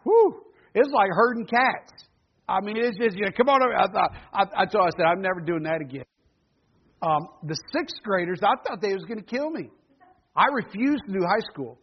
Whew. 0.03 0.41
It's 0.73 0.89
like 0.91 1.09
herding 1.11 1.45
cats. 1.45 2.07
I 2.47 2.61
mean, 2.61 2.77
it's 2.77 2.97
just, 2.97 3.17
you 3.17 3.25
know, 3.25 3.31
come 3.35 3.49
on 3.49 3.61
over. 3.61 3.75
I, 3.75 3.87
thought, 3.91 4.11
I, 4.33 4.63
I 4.63 4.65
told 4.65 4.87
I 4.87 4.91
said, 4.97 5.05
I'm 5.05 5.21
never 5.21 5.41
doing 5.41 5.63
that 5.63 5.81
again. 5.81 6.05
Um, 7.01 7.27
the 7.43 7.57
sixth 7.73 8.01
graders, 8.03 8.39
I 8.43 8.53
thought 8.65 8.81
they 8.81 8.93
was 8.93 9.03
going 9.03 9.19
to 9.19 9.25
kill 9.25 9.49
me. 9.49 9.69
I 10.35 10.45
refused 10.53 11.03
to 11.07 11.13
do 11.13 11.19
high 11.21 11.43
school. 11.51 11.79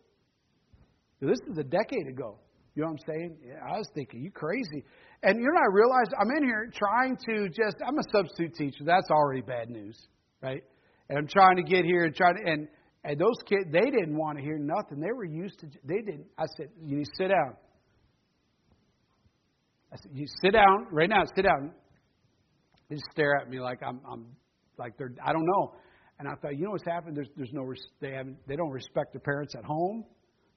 This 1.20 1.38
is 1.50 1.58
a 1.58 1.64
decade 1.64 2.08
ago. 2.08 2.38
You 2.74 2.82
know 2.82 2.88
what 2.88 3.00
I'm 3.06 3.14
saying? 3.14 3.36
Yeah, 3.46 3.60
I 3.62 3.78
was 3.78 3.88
thinking, 3.94 4.22
you 4.22 4.30
crazy. 4.30 4.84
And 5.22 5.38
you 5.38 5.44
know, 5.44 5.60
I 5.60 5.70
realized 5.72 6.12
I'm 6.18 6.30
in 6.36 6.44
here 6.44 6.72
trying 6.74 7.16
to 7.28 7.48
just, 7.48 7.76
I'm 7.86 7.98
a 7.98 8.02
substitute 8.12 8.54
teacher. 8.54 8.84
That's 8.84 9.10
already 9.10 9.42
bad 9.42 9.68
news, 9.68 9.96
right? 10.42 10.62
And 11.08 11.18
I'm 11.18 11.28
trying 11.28 11.56
to 11.56 11.62
get 11.62 11.84
here 11.84 12.04
and 12.04 12.14
trying 12.14 12.36
to, 12.36 12.50
and 12.50 12.68
and 13.04 13.18
those 13.18 13.36
kids, 13.46 13.64
they 13.72 13.90
didn't 13.90 14.16
want 14.16 14.38
to 14.38 14.44
hear 14.44 14.58
nothing. 14.58 15.00
They 15.00 15.12
were 15.12 15.24
used 15.24 15.58
to, 15.60 15.66
they 15.84 16.02
didn't. 16.02 16.26
I 16.38 16.44
said, 16.56 16.68
you 16.80 16.98
need 16.98 17.04
to 17.04 17.10
sit 17.18 17.28
down. 17.28 17.56
I 19.92 19.96
said, 19.96 20.12
you 20.14 20.26
sit 20.40 20.52
down 20.52 20.86
right 20.90 21.08
now, 21.08 21.24
sit 21.34 21.42
down. 21.42 21.72
They 22.88 22.96
just 22.96 23.08
stare 23.12 23.36
at 23.40 23.50
me 23.50 23.60
like 23.60 23.80
I'm, 23.86 24.00
I'm 24.10 24.26
like 24.78 24.96
they're, 24.98 25.12
I 25.24 25.32
don't 25.32 25.46
know. 25.46 25.74
And 26.18 26.28
I 26.28 26.34
thought, 26.40 26.56
you 26.56 26.64
know 26.64 26.70
what's 26.70 26.84
happened? 26.84 27.16
There's, 27.16 27.28
there's 27.36 27.52
no, 27.52 27.66
they 28.00 28.12
haven't, 28.12 28.36
they 28.46 28.54
don't 28.54 28.70
respect 28.70 29.12
their 29.12 29.20
parents 29.20 29.54
at 29.58 29.64
home. 29.64 30.04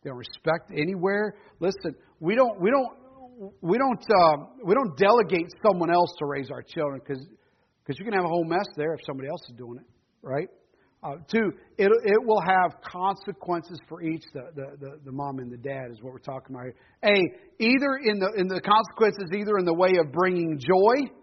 They 0.03 0.09
don't 0.09 0.19
respect 0.19 0.71
anywhere. 0.71 1.35
Listen, 1.59 1.95
we 2.19 2.35
don't, 2.35 2.61
we 2.61 2.69
don't, 2.69 3.51
we 3.61 3.77
don't, 3.77 3.99
uh, 3.99 4.37
we 4.63 4.75
don't 4.75 4.95
delegate 4.97 5.51
someone 5.67 5.91
else 5.91 6.13
to 6.19 6.25
raise 6.25 6.51
our 6.51 6.61
children 6.61 7.01
because, 7.05 7.25
because 7.83 7.97
you 7.97 8.05
can 8.05 8.13
have 8.13 8.23
a 8.23 8.27
whole 8.27 8.45
mess 8.45 8.67
there 8.77 8.93
if 8.93 8.99
somebody 9.05 9.27
else 9.27 9.41
is 9.49 9.55
doing 9.57 9.79
it, 9.79 9.87
right? 10.21 10.47
Uh, 11.05 11.17
two, 11.29 11.53
it, 11.77 11.85
it 11.85 12.25
will 12.25 12.41
have 12.41 12.81
consequences 12.81 13.77
for 13.87 14.01
each, 14.01 14.23
the, 14.33 14.49
the, 14.55 14.65
the, 14.79 14.99
the, 15.05 15.11
mom 15.11 15.37
and 15.37 15.51
the 15.51 15.57
dad 15.57 15.91
is 15.91 16.01
what 16.01 16.11
we're 16.11 16.17
talking 16.17 16.55
about 16.55 16.65
here. 16.65 16.75
A, 17.03 17.17
either 17.61 18.01
in 18.01 18.17
the, 18.17 18.33
in 18.37 18.47
the 18.47 18.59
consequences, 18.59 19.29
either 19.31 19.59
in 19.59 19.65
the 19.65 19.73
way 19.75 19.97
of 20.01 20.11
bringing 20.11 20.57
joy 20.57 21.13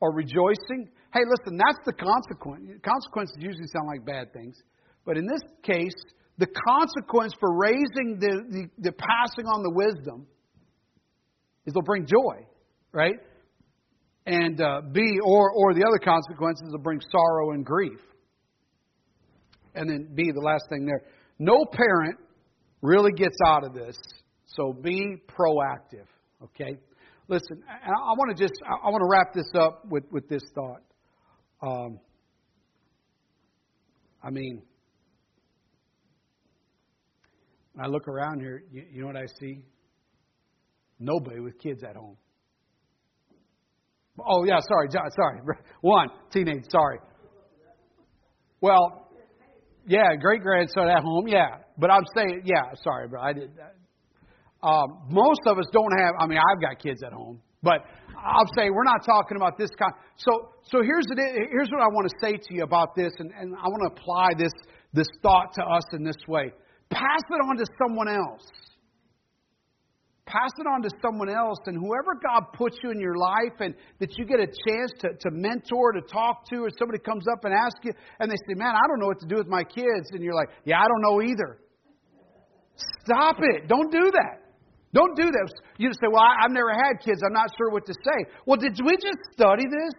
or 0.00 0.12
rejoicing. 0.12 0.90
Hey, 1.14 1.24
listen, 1.24 1.56
that's 1.56 1.80
the 1.86 1.94
consequence. 1.94 2.68
Consequences 2.84 3.36
usually 3.40 3.66
sound 3.72 3.88
like 3.88 4.04
bad 4.04 4.34
things. 4.34 4.60
But 5.06 5.16
in 5.16 5.24
this 5.24 5.40
case, 5.62 5.96
the 6.36 6.48
consequence 6.68 7.32
for 7.40 7.56
raising 7.56 8.20
the, 8.20 8.44
the, 8.50 8.90
the 8.90 8.92
passing 8.92 9.46
on 9.46 9.62
the 9.62 9.72
wisdom 9.72 10.26
is 11.64 11.72
they'll 11.72 11.80
bring 11.80 12.04
joy, 12.04 12.44
right? 12.92 13.16
And 14.26 14.60
uh, 14.60 14.82
B, 14.92 15.00
or, 15.24 15.50
or 15.50 15.72
the 15.72 15.86
other 15.88 15.98
consequences 15.98 16.68
will 16.72 16.84
bring 16.84 17.00
sorrow 17.10 17.52
and 17.52 17.64
grief 17.64 18.00
and 19.78 19.88
then 19.88 20.08
B, 20.14 20.30
the 20.34 20.40
last 20.40 20.64
thing 20.68 20.84
there. 20.84 21.02
No 21.38 21.64
parent 21.64 22.18
really 22.82 23.12
gets 23.12 23.36
out 23.46 23.64
of 23.64 23.74
this, 23.74 23.96
so 24.46 24.72
be 24.72 25.16
proactive. 25.28 26.06
Okay? 26.42 26.76
Listen, 27.28 27.62
I, 27.68 27.88
I 27.88 28.12
want 28.16 28.36
to 28.36 28.42
just 28.42 28.54
I, 28.66 28.88
want 28.88 29.02
to 29.02 29.08
wrap 29.08 29.34
this 29.34 29.50
up 29.54 29.84
with, 29.88 30.04
with 30.10 30.28
this 30.28 30.42
thought. 30.54 30.82
Um, 31.62 32.00
I 34.22 34.30
mean, 34.30 34.62
when 37.74 37.84
I 37.84 37.88
look 37.88 38.08
around 38.08 38.40
here, 38.40 38.62
you, 38.72 38.84
you 38.92 39.00
know 39.02 39.06
what 39.08 39.16
I 39.16 39.26
see? 39.38 39.64
Nobody 40.98 41.38
with 41.38 41.58
kids 41.58 41.82
at 41.84 41.94
home. 41.94 42.16
Oh 44.26 44.44
yeah, 44.44 44.58
sorry, 44.68 44.88
sorry. 44.90 45.40
One 45.80 46.08
teenage. 46.32 46.64
Sorry. 46.70 46.98
Well, 48.60 49.07
yeah, 49.88 50.14
great 50.20 50.42
grandson 50.42 50.88
at 50.88 51.02
home. 51.02 51.26
Yeah, 51.26 51.58
but 51.78 51.90
I'm 51.90 52.04
saying, 52.14 52.42
yeah, 52.44 52.72
sorry, 52.84 53.08
bro. 53.08 53.20
I 53.20 53.32
did. 53.32 53.50
Um, 54.62 55.02
most 55.08 55.40
of 55.46 55.58
us 55.58 55.66
don't 55.72 55.92
have. 55.98 56.14
I 56.20 56.26
mean, 56.26 56.38
I've 56.38 56.60
got 56.60 56.82
kids 56.82 57.02
at 57.02 57.12
home, 57.12 57.40
but 57.62 57.80
I'll 58.16 58.50
say 58.56 58.70
we're 58.70 58.84
not 58.84 59.04
talking 59.04 59.36
about 59.36 59.56
this 59.56 59.70
kind. 59.78 59.92
So, 60.16 60.52
so 60.64 60.82
here's 60.82 61.04
the, 61.06 61.46
here's 61.50 61.70
what 61.70 61.80
I 61.80 61.88
want 61.88 62.08
to 62.10 62.14
say 62.20 62.36
to 62.36 62.54
you 62.54 62.64
about 62.64 62.94
this, 62.96 63.12
and, 63.18 63.30
and 63.38 63.54
I 63.54 63.68
want 63.68 63.82
to 63.86 64.00
apply 64.00 64.30
this 64.36 64.52
this 64.92 65.06
thought 65.22 65.52
to 65.54 65.62
us 65.62 65.84
in 65.92 66.04
this 66.04 66.16
way. 66.26 66.52
Pass 66.90 67.22
it 67.30 67.40
on 67.48 67.56
to 67.56 67.66
someone 67.86 68.08
else. 68.08 68.48
Pass 70.28 70.52
it 70.60 70.68
on 70.68 70.84
to 70.84 70.90
someone 71.00 71.32
else, 71.32 71.56
and 71.64 71.72
whoever 71.72 72.12
God 72.20 72.52
puts 72.52 72.76
you 72.84 72.90
in 72.92 73.00
your 73.00 73.16
life, 73.16 73.56
and 73.60 73.72
that 73.98 74.12
you 74.18 74.26
get 74.28 74.40
a 74.40 74.46
chance 74.46 74.92
to, 75.00 75.16
to 75.16 75.30
mentor, 75.32 75.92
to 75.92 76.02
talk 76.02 76.44
to, 76.52 76.68
or 76.68 76.70
somebody 76.78 77.00
comes 77.00 77.24
up 77.32 77.48
and 77.48 77.54
asks 77.56 77.80
you, 77.82 77.92
and 78.20 78.30
they 78.30 78.36
say, 78.44 78.52
Man, 78.52 78.76
I 78.76 78.84
don't 78.92 79.00
know 79.00 79.08
what 79.08 79.20
to 79.20 79.26
do 79.26 79.36
with 79.36 79.48
my 79.48 79.64
kids. 79.64 80.12
And 80.12 80.22
you're 80.22 80.36
like, 80.36 80.50
Yeah, 80.68 80.80
I 80.80 80.86
don't 80.86 81.00
know 81.00 81.22
either. 81.24 81.64
Stop 83.08 83.40
it. 83.40 83.68
Don't 83.68 83.90
do 83.90 84.12
that. 84.12 84.44
Don't 84.92 85.16
do 85.16 85.32
that. 85.32 85.48
You 85.78 85.88
say, 85.96 86.12
Well, 86.12 86.20
I, 86.20 86.44
I've 86.44 86.52
never 86.52 86.76
had 86.76 87.00
kids. 87.00 87.22
I'm 87.24 87.32
not 87.32 87.48
sure 87.56 87.70
what 87.70 87.86
to 87.86 87.94
say. 87.94 88.30
Well, 88.44 88.58
did 88.60 88.78
we 88.84 89.00
just 89.00 89.32
study 89.32 89.64
this? 89.64 89.96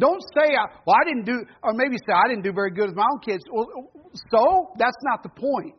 Don't 0.00 0.22
say, 0.34 0.50
Well, 0.84 0.96
I 0.98 1.06
didn't 1.06 1.26
do, 1.26 1.38
or 1.62 1.74
maybe 1.74 1.94
say, 1.94 2.10
I 2.12 2.26
didn't 2.26 2.42
do 2.42 2.52
very 2.52 2.72
good 2.72 2.90
with 2.90 2.96
my 2.96 3.06
own 3.06 3.20
kids. 3.22 3.44
Well, 3.52 3.70
so? 4.34 4.74
That's 4.78 4.98
not 5.06 5.22
the 5.22 5.30
point 5.30 5.78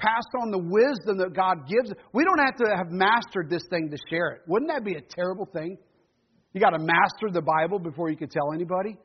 pass 0.00 0.24
on 0.40 0.50
the 0.50 0.58
wisdom 0.58 1.18
that 1.18 1.34
God 1.36 1.68
gives. 1.68 1.92
We 2.12 2.24
don't 2.24 2.40
have 2.40 2.56
to 2.56 2.76
have 2.76 2.90
mastered 2.90 3.50
this 3.50 3.62
thing 3.70 3.90
to 3.90 3.98
share 4.08 4.30
it. 4.32 4.42
Wouldn't 4.48 4.70
that 4.70 4.84
be 4.84 4.94
a 4.94 5.02
terrible 5.02 5.46
thing? 5.46 5.76
You 6.52 6.60
got 6.60 6.70
to 6.70 6.78
master 6.80 7.30
the 7.30 7.42
Bible 7.42 7.78
before 7.78 8.10
you 8.10 8.16
can 8.16 8.28
tell 8.28 8.52
anybody. 8.52 8.96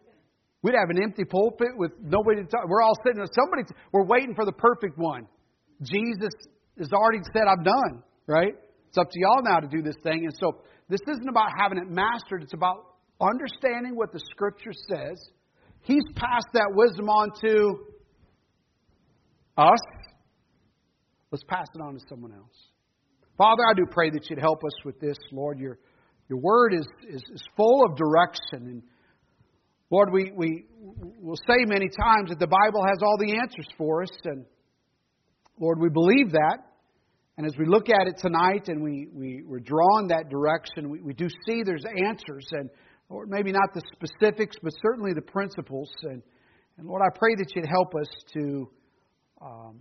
We'd 0.64 0.74
have 0.74 0.90
an 0.90 1.04
empty 1.04 1.26
pulpit 1.26 1.78
with 1.78 1.92
nobody 2.02 2.42
to 2.42 2.48
talk. 2.48 2.68
We're 2.68 2.82
all 2.82 2.98
sitting 3.06 3.18
there. 3.18 3.30
Somebody. 3.32 3.70
We're 3.92 4.08
waiting 4.08 4.34
for 4.34 4.46
the 4.46 4.52
perfect 4.52 4.98
one. 4.98 5.28
Jesus 5.84 6.34
has 6.80 6.92
already 6.92 7.20
said, 7.34 7.44
I'm 7.48 7.64
done, 7.64 8.04
right? 8.26 8.54
It's 8.90 8.98
up 8.98 9.12
to 9.12 9.20
y'all 9.20 9.44
now 9.44 9.60
to 9.60 9.68
do 9.68 9.84
this 9.84 9.96
thing. 10.02 10.26
And 10.26 10.34
so 10.40 10.64
this 10.90 11.02
isn't 11.08 11.30
about 11.30 11.50
having 11.60 11.78
it 11.78 11.90
mastered, 11.90 12.42
it's 12.42 12.54
about 12.54 12.96
understanding 13.22 13.96
what 13.96 14.12
the 14.12 14.20
Scripture 14.32 14.74
says. 14.90 15.22
He's 15.82 16.04
passed 16.16 16.48
that 16.54 16.72
wisdom 16.74 17.10
on 17.10 17.30
to 17.42 17.86
us. 19.58 20.05
Let's 21.36 21.44
pass 21.50 21.68
it 21.76 21.82
on 21.82 21.96
to 21.96 22.00
someone 22.08 22.32
else. 22.32 22.70
Father, 23.38 23.64
I 23.70 23.74
do 23.74 23.86
pray 23.92 24.10
that 24.10 24.30
you'd 24.30 24.40
help 24.40 24.64
us 24.64 24.72
with 24.86 24.98
this, 25.02 25.18
Lord. 25.34 25.60
Your, 25.60 25.78
your 26.30 26.40
word 26.40 26.74
is, 26.74 26.88
is, 27.10 27.22
is 27.30 27.44
full 27.58 27.84
of 27.84 27.98
direction. 27.98 28.40
And 28.54 28.82
Lord, 29.90 30.14
we, 30.14 30.32
we 30.34 30.64
will 31.20 31.36
say 31.46 31.66
many 31.66 31.90
times 31.90 32.30
that 32.30 32.40
the 32.40 32.48
Bible 32.48 32.86
has 32.88 33.00
all 33.02 33.18
the 33.20 33.36
answers 33.36 33.68
for 33.78 34.04
us. 34.04 34.12
And 34.24 34.46
Lord, 35.60 35.78
we 35.82 35.90
believe 35.90 36.32
that. 36.32 36.60
And 37.38 37.46
as 37.46 37.52
we 37.60 37.66
look 37.66 37.90
at 37.90 38.08
it 38.08 38.16
tonight 38.18 38.70
and 38.70 38.82
we, 38.82 39.10
we, 39.12 39.44
we're 39.46 39.60
drawn 39.60 40.08
that 40.08 40.30
direction, 40.30 40.90
we, 40.90 41.02
we 41.02 41.14
do 41.14 41.28
see 41.46 41.64
there's 41.66 41.84
answers. 42.08 42.48
And 42.52 42.70
Lord, 43.10 43.28
maybe 43.30 43.52
not 43.52 43.74
the 43.74 43.82
specifics, 43.92 44.56
but 44.64 44.72
certainly 44.82 45.12
the 45.14 45.22
principles. 45.22 45.92
And, 46.04 46.24
and 46.78 46.88
Lord, 46.88 47.02
I 47.06 47.10
pray 47.14 47.36
that 47.36 47.52
you'd 47.54 47.68
help 47.68 47.94
us 47.94 48.08
to, 48.36 48.70
um, 49.42 49.80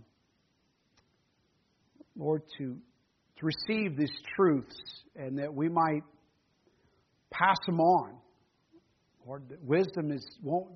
Lord, 2.15 2.43
to 2.57 2.77
to 3.37 3.45
receive 3.45 3.97
these 3.97 4.11
truths 4.35 4.75
and 5.15 5.37
that 5.39 5.53
we 5.53 5.67
might 5.67 6.03
pass 7.31 7.57
them 7.65 7.79
on. 7.79 8.17
Lord, 9.25 9.43
wisdom 9.61 10.11
is 10.11 10.25
won't 10.41 10.67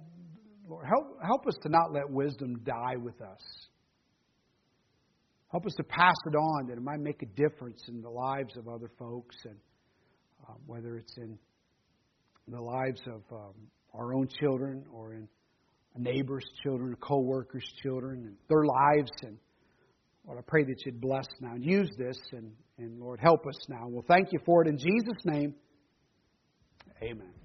Lord 0.67 0.85
help 0.85 1.17
help 1.23 1.47
us 1.47 1.55
to 1.63 1.69
not 1.69 1.93
let 1.93 2.09
wisdom 2.09 2.61
die 2.63 2.95
with 2.97 3.21
us. 3.21 3.41
Help 5.51 5.65
us 5.65 5.73
to 5.77 5.83
pass 5.83 6.15
it 6.27 6.35
on 6.35 6.67
that 6.67 6.73
it 6.73 6.83
might 6.83 6.99
make 6.99 7.23
a 7.23 7.25
difference 7.25 7.83
in 7.87 8.01
the 8.01 8.09
lives 8.09 8.55
of 8.55 8.67
other 8.67 8.91
folks 8.99 9.35
and 9.45 9.55
um, 10.47 10.57
whether 10.67 10.97
it's 10.97 11.17
in 11.17 11.37
the 12.47 12.61
lives 12.61 13.01
of 13.07 13.21
um, 13.31 13.53
our 13.93 14.13
own 14.13 14.27
children 14.39 14.83
or 14.93 15.13
in 15.13 15.27
a 15.95 15.99
neighbor's 15.99 16.45
children, 16.63 16.93
a 16.93 17.05
co-worker's 17.05 17.67
children, 17.81 18.25
and 18.25 18.35
their 18.47 18.65
lives 18.65 19.11
and 19.23 19.37
Lord, 20.29 20.37
I 20.37 20.43
pray 20.47 20.63
that 20.65 20.85
you'd 20.85 21.01
bless 21.01 21.25
now 21.41 21.53
and 21.55 21.65
use 21.65 21.89
this, 21.97 22.15
and, 22.33 22.51
and 22.77 22.99
Lord, 22.99 23.19
help 23.19 23.47
us 23.47 23.55
now. 23.67 23.87
We'll 23.87 24.05
thank 24.07 24.31
you 24.31 24.37
for 24.45 24.61
it 24.61 24.67
in 24.67 24.77
Jesus' 24.77 25.25
name. 25.25 25.55
Amen. 27.01 27.38